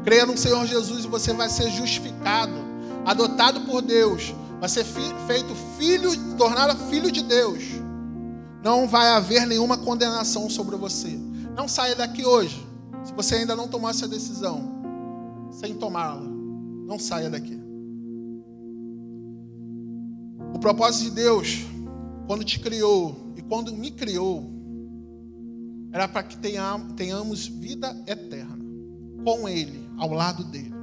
[0.02, 2.65] Creia no Senhor Jesus e você vai ser justificado,
[3.06, 7.62] adotado por Deus, vai ser feito filho, tornado filho de Deus.
[8.64, 11.16] Não vai haver nenhuma condenação sobre você.
[11.56, 12.66] Não saia daqui hoje,
[13.04, 16.20] se você ainda não tomou essa decisão, sem tomá-la.
[16.20, 17.56] Não saia daqui.
[20.52, 21.64] O propósito de Deus,
[22.26, 24.50] quando te criou e quando me criou,
[25.92, 28.58] era para que tenhamos vida eterna
[29.24, 30.75] com Ele ao lado dele.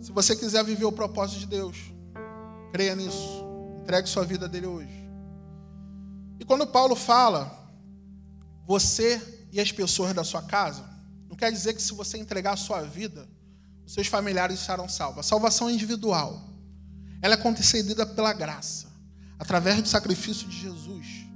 [0.00, 1.76] Se você quiser viver o propósito de Deus,
[2.72, 3.44] creia nisso.
[3.80, 5.10] Entregue sua vida dele hoje.
[6.38, 7.68] E quando Paulo fala,
[8.66, 10.88] você e as pessoas da sua casa,
[11.28, 13.28] não quer dizer que se você entregar a sua vida,
[13.86, 15.20] os seus familiares estarão salvos.
[15.20, 16.40] A salvação é individual.
[17.20, 18.88] Ela é concedida pela graça,
[19.38, 21.30] através do sacrifício de Jesus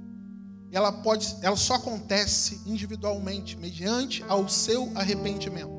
[0.75, 5.74] ela pode, ela só acontece individualmente, mediante ao seu arrependimento.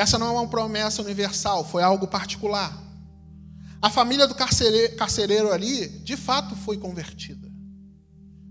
[0.00, 2.76] Essa não é uma promessa universal, foi algo particular.
[3.82, 7.50] A família do carcereiro, carcereiro ali, de fato, foi convertida.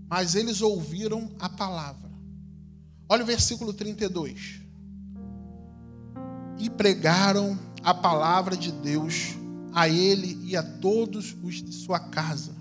[0.08, 2.10] Mas eles ouviram a palavra.
[3.08, 4.60] Olha o versículo 32.
[6.58, 9.36] E pregaram a palavra de Deus
[9.72, 12.60] a ele e a todos os de sua casa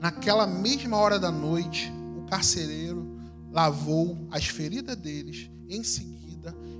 [0.00, 3.18] naquela mesma hora da noite, o carcereiro
[3.50, 5.50] lavou as feridas deles.
[5.68, 6.17] Em seguida,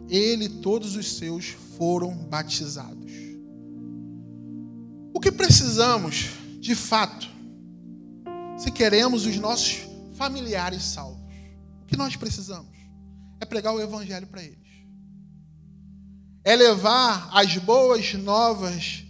[0.09, 3.13] ele e todos os seus foram batizados.
[5.15, 6.31] O que precisamos,
[6.61, 7.29] de fato,
[8.57, 9.81] se queremos os nossos
[10.15, 11.19] familiares salvos?
[11.83, 12.77] O que nós precisamos?
[13.41, 14.59] É pregar o evangelho para eles.
[16.45, 19.05] É levar as boas novas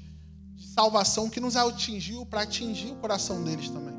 [0.55, 3.99] de salvação que nos atingiu para atingir o coração deles também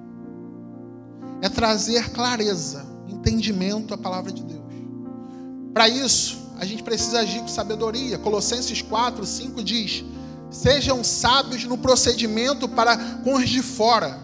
[1.41, 4.59] é trazer clareza, entendimento à palavra de Deus.
[5.73, 8.17] Para isso, a gente precisa agir com sabedoria.
[8.17, 10.03] Colossenses 4, 5 diz:
[10.51, 14.19] Sejam sábios no procedimento para com os de fora.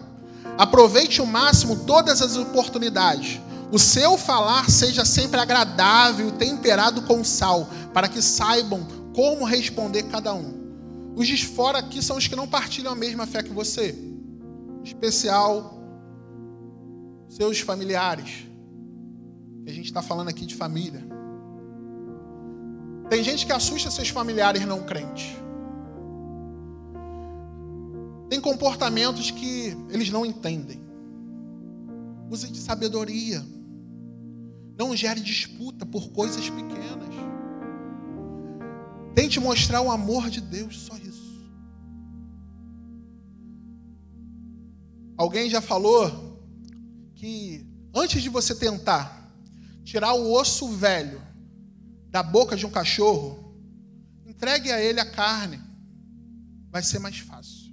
[0.58, 3.40] Aproveite o máximo todas as oportunidades.
[3.72, 10.34] O seu falar seja sempre agradável, temperado com sal, para que saibam como responder cada
[10.34, 10.54] um.
[11.16, 13.96] Os de fora aqui são os que não partilham a mesma fé que você.
[14.80, 15.72] Em especial
[17.28, 18.46] seus familiares.
[19.66, 21.15] A gente está falando aqui de família.
[23.08, 25.36] Tem gente que assusta seus familiares não crentes.
[28.28, 30.80] Tem comportamentos que eles não entendem.
[32.28, 33.44] Use de sabedoria.
[34.76, 37.14] Não gere disputa por coisas pequenas.
[39.14, 41.16] Tente mostrar o amor de Deus, só isso.
[45.16, 46.42] Alguém já falou
[47.14, 49.32] que antes de você tentar
[49.84, 51.25] tirar o osso velho
[52.10, 53.54] da boca de um cachorro,
[54.24, 55.60] entregue a ele a carne.
[56.70, 57.66] vai ser mais fácil.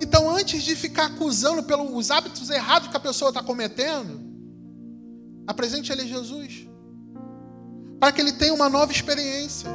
[0.00, 4.20] Então, antes de ficar acusando pelos hábitos errados que a pessoa está cometendo,
[5.46, 6.68] apresente ele a Jesus.
[7.98, 9.68] Para que ele tenha uma nova experiência.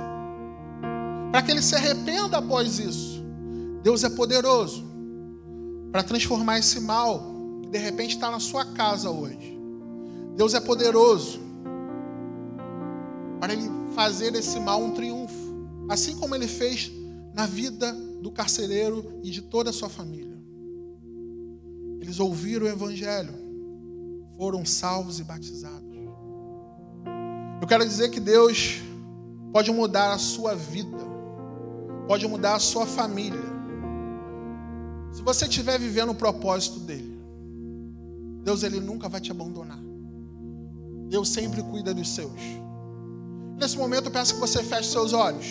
[1.32, 3.22] Para que ele se arrependa após isso.
[3.84, 4.94] Deus é poderoso
[5.92, 7.22] para transformar esse mal
[7.62, 9.60] que de repente está na sua casa hoje.
[10.38, 11.40] Deus é poderoso
[13.44, 15.36] para ele fazer esse mal um triunfo.
[15.90, 16.90] Assim como ele fez
[17.34, 17.92] na vida
[18.22, 20.42] do carcereiro e de toda a sua família.
[22.00, 23.34] Eles ouviram o Evangelho,
[24.38, 25.94] foram salvos e batizados.
[27.62, 28.82] Eu quero dizer que Deus
[29.52, 31.04] pode mudar a sua vida,
[32.08, 33.44] pode mudar a sua família.
[35.12, 37.20] Se você estiver vivendo o propósito dele,
[38.42, 39.80] Deus ele nunca vai te abandonar.
[41.10, 42.63] Deus sempre cuida dos seus.
[43.58, 45.46] Nesse momento eu peço que você feche seus olhos,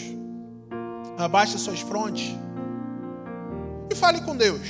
[1.17, 2.37] abaixe suas frontes
[3.91, 4.61] e fale com Deus.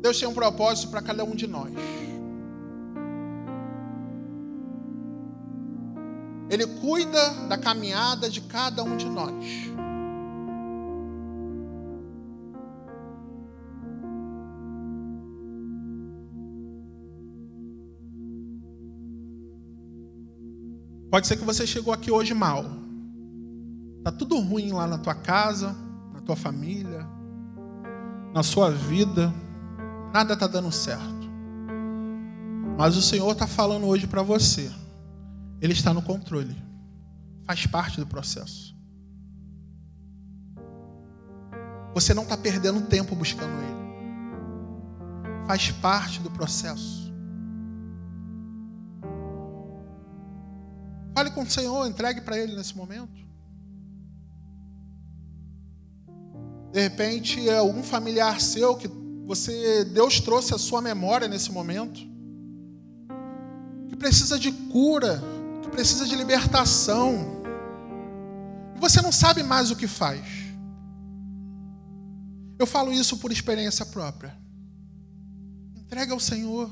[0.00, 1.72] Deus tem um propósito para cada um de nós.
[6.48, 9.44] Ele cuida da caminhada de cada um de nós.
[21.10, 22.64] Pode ser que você chegou aqui hoje mal.
[24.04, 25.76] Tá tudo ruim lá na tua casa,
[26.14, 27.06] na tua família,
[28.32, 29.34] na sua vida.
[30.12, 31.28] Nada tá dando certo.
[32.78, 34.70] Mas o Senhor está falando hoje para você.
[35.60, 36.56] Ele está no controle.
[37.44, 38.74] Faz parte do processo.
[41.92, 43.80] Você não está perdendo tempo buscando Ele.
[45.46, 47.09] Faz parte do processo.
[51.14, 53.20] Fale com o Senhor, entregue para Ele nesse momento.
[56.72, 58.88] De repente, é algum familiar seu que
[59.26, 62.00] você Deus trouxe a sua memória nesse momento,
[63.88, 65.20] que precisa de cura,
[65.62, 67.42] que precisa de libertação.
[68.76, 70.24] E você não sabe mais o que faz.
[72.58, 74.36] Eu falo isso por experiência própria.
[75.76, 76.70] Entrega ao Senhor.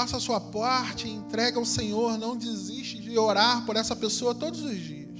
[0.00, 4.62] Faça a sua parte, entrega ao Senhor, não desiste de orar por essa pessoa todos
[4.62, 5.10] os dias.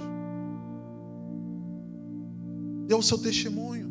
[2.87, 3.91] Dê o seu testemunho.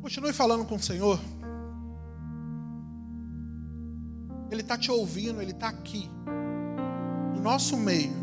[0.00, 1.18] Continue falando com o Senhor.
[4.52, 6.08] Ele está te ouvindo, Ele está aqui,
[7.34, 8.14] no nosso meio.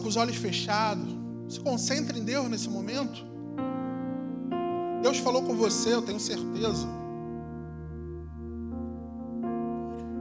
[0.00, 1.08] Com os olhos fechados.
[1.48, 3.24] Se concentre em Deus nesse momento.
[5.02, 6.86] Deus falou com você, eu tenho certeza.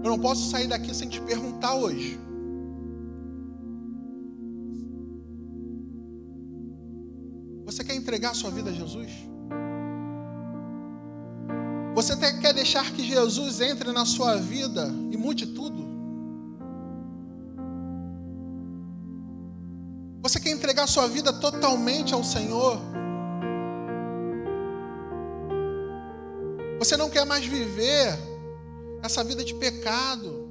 [0.03, 2.19] Eu não posso sair daqui sem te perguntar hoje.
[7.65, 9.09] Você quer entregar a sua vida a Jesus?
[11.95, 15.70] Você quer deixar que Jesus entre na sua vida e mude tudo?
[20.31, 22.79] Você quer entregar sua vida totalmente ao Senhor?
[26.79, 28.17] Você não quer mais viver
[29.03, 30.47] essa vida de pecado,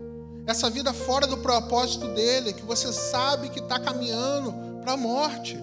[0.46, 4.52] essa vida fora do propósito dele, que você sabe que está caminhando
[4.82, 5.58] para a morte.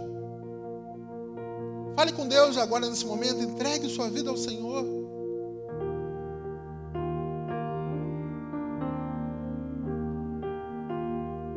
[1.96, 4.84] Fale com Deus agora nesse momento, entregue sua vida ao Senhor.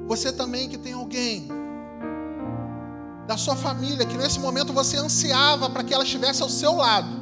[0.06, 1.59] Você também que tem alguém
[3.30, 7.16] da sua família, que nesse momento você ansiava para que ela estivesse ao seu lado,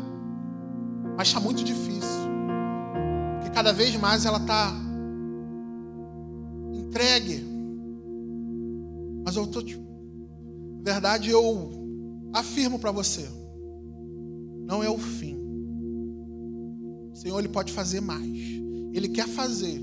[1.19, 2.23] mas está muito difícil,
[3.35, 4.73] porque cada vez mais ela está
[6.73, 7.45] entregue.
[9.23, 9.63] Mas eu estou,
[10.83, 11.73] verdade, eu
[12.33, 13.29] afirmo para você,
[14.65, 15.37] não é o fim.
[17.13, 18.39] O Senhor ele pode fazer mais.
[18.95, 19.79] Ele quer fazer.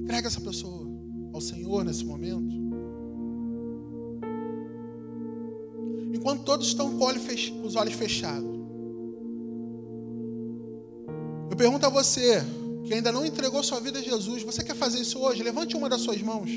[0.00, 0.88] Entrega essa pessoa
[1.32, 2.59] ao Senhor nesse momento.
[6.20, 7.06] Enquanto todos estão com
[7.64, 8.60] os olhos fechados.
[11.50, 12.44] Eu pergunto a você,
[12.84, 15.42] que ainda não entregou sua vida a Jesus, você quer fazer isso hoje?
[15.42, 16.50] Levante uma das suas mãos.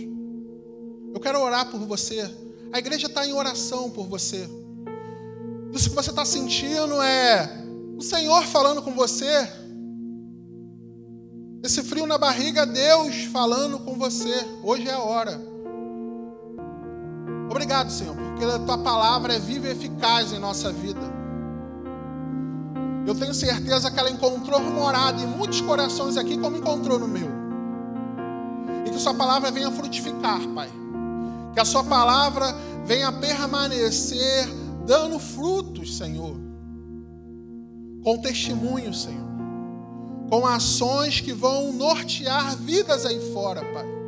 [1.13, 2.29] Eu quero orar por você.
[2.73, 4.49] A igreja está em oração por você.
[5.71, 7.63] Isso que você está sentindo é
[7.97, 9.47] o Senhor falando com você.
[11.63, 14.33] Esse frio na barriga, Deus falando com você.
[14.61, 15.52] Hoje é a hora.
[17.53, 20.99] Obrigado, Senhor, porque a tua palavra é viva e eficaz em nossa vida.
[23.05, 27.29] Eu tenho certeza que ela encontrou morada em muitos corações aqui, como encontrou no meu.
[28.87, 30.67] E que Sua palavra venha frutificar, Pai.
[31.53, 34.47] Que a Sua palavra venha permanecer
[34.83, 36.35] dando frutos, Senhor.
[38.03, 39.29] Com testemunho, Senhor.
[40.27, 44.02] Com ações que vão nortear vidas aí fora, Pai.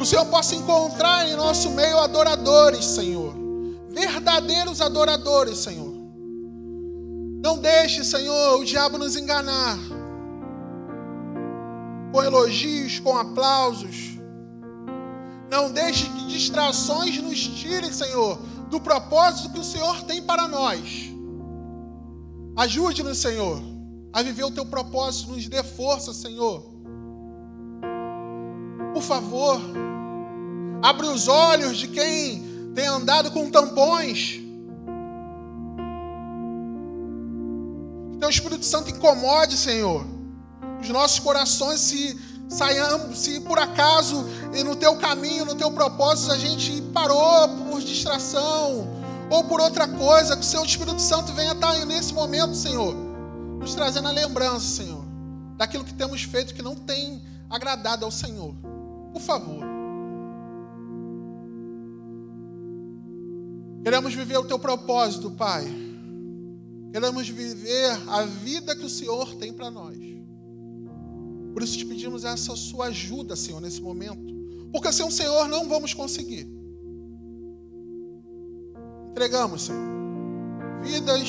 [0.00, 3.34] O Senhor possa encontrar em nosso meio adoradores, Senhor.
[3.90, 6.00] Verdadeiros adoradores, Senhor
[7.42, 9.78] não deixe, Senhor, o diabo nos enganar
[12.12, 14.18] com elogios, com aplausos.
[15.50, 18.38] Não deixe que distrações nos tirem, Senhor,
[18.68, 21.10] do propósito que o Senhor tem para nós.
[22.56, 23.60] Ajude-nos, Senhor,
[24.12, 26.62] a viver o teu propósito, nos dê força, Senhor.
[28.92, 29.60] Por favor,
[30.82, 34.40] abre os olhos de quem tem andado com tampões
[38.20, 40.06] Teu Espírito Santo incomode, Senhor,
[40.80, 42.20] os nossos corações se
[42.50, 44.26] saiamos, se por acaso
[44.64, 48.86] no teu caminho, no teu propósito a gente parou por distração
[49.30, 52.94] ou por outra coisa, que o Seu Espírito Santo venha estar nesse momento, Senhor,
[53.58, 55.04] nos trazendo a lembrança, Senhor,
[55.56, 58.54] daquilo que temos feito que não tem agradado ao Senhor.
[59.12, 59.69] Por favor.
[63.82, 65.64] Queremos viver o teu propósito, Pai.
[66.92, 69.96] Queremos viver a vida que o Senhor tem para nós.
[71.52, 74.34] Por isso te pedimos essa sua ajuda, Senhor, nesse momento.
[74.72, 76.48] Porque sem o Senhor não vamos conseguir.
[79.10, 79.80] Entregamos, Senhor.
[80.82, 81.28] Vidas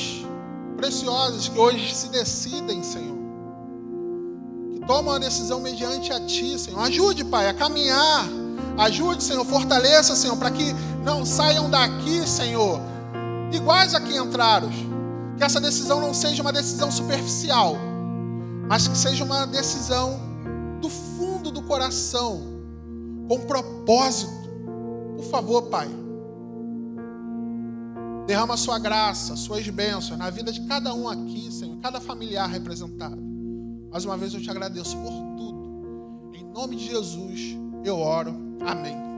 [0.76, 3.18] preciosas que hoje se decidem, Senhor.
[4.72, 6.80] Que tomam a decisão mediante a Ti, Senhor.
[6.80, 8.41] Ajude, Pai, a caminhar.
[8.78, 9.44] Ajude, Senhor.
[9.44, 10.72] Fortaleça, Senhor, para que
[11.04, 12.80] não saiam daqui, Senhor,
[13.52, 14.70] iguais a que entraram
[15.36, 17.76] que essa decisão não seja uma decisão superficial,
[18.68, 20.20] mas que seja uma decisão
[20.80, 22.42] do fundo do coração,
[23.28, 24.32] com propósito.
[25.16, 25.88] Por favor, Pai,
[28.26, 32.48] derrama a sua graça, suas bênçãos na vida de cada um aqui, Senhor, cada familiar
[32.48, 33.20] representado.
[33.90, 36.30] Mais uma vez eu te agradeço por tudo.
[36.32, 38.34] Em nome de Jesus eu oro.
[38.60, 39.11] Amém.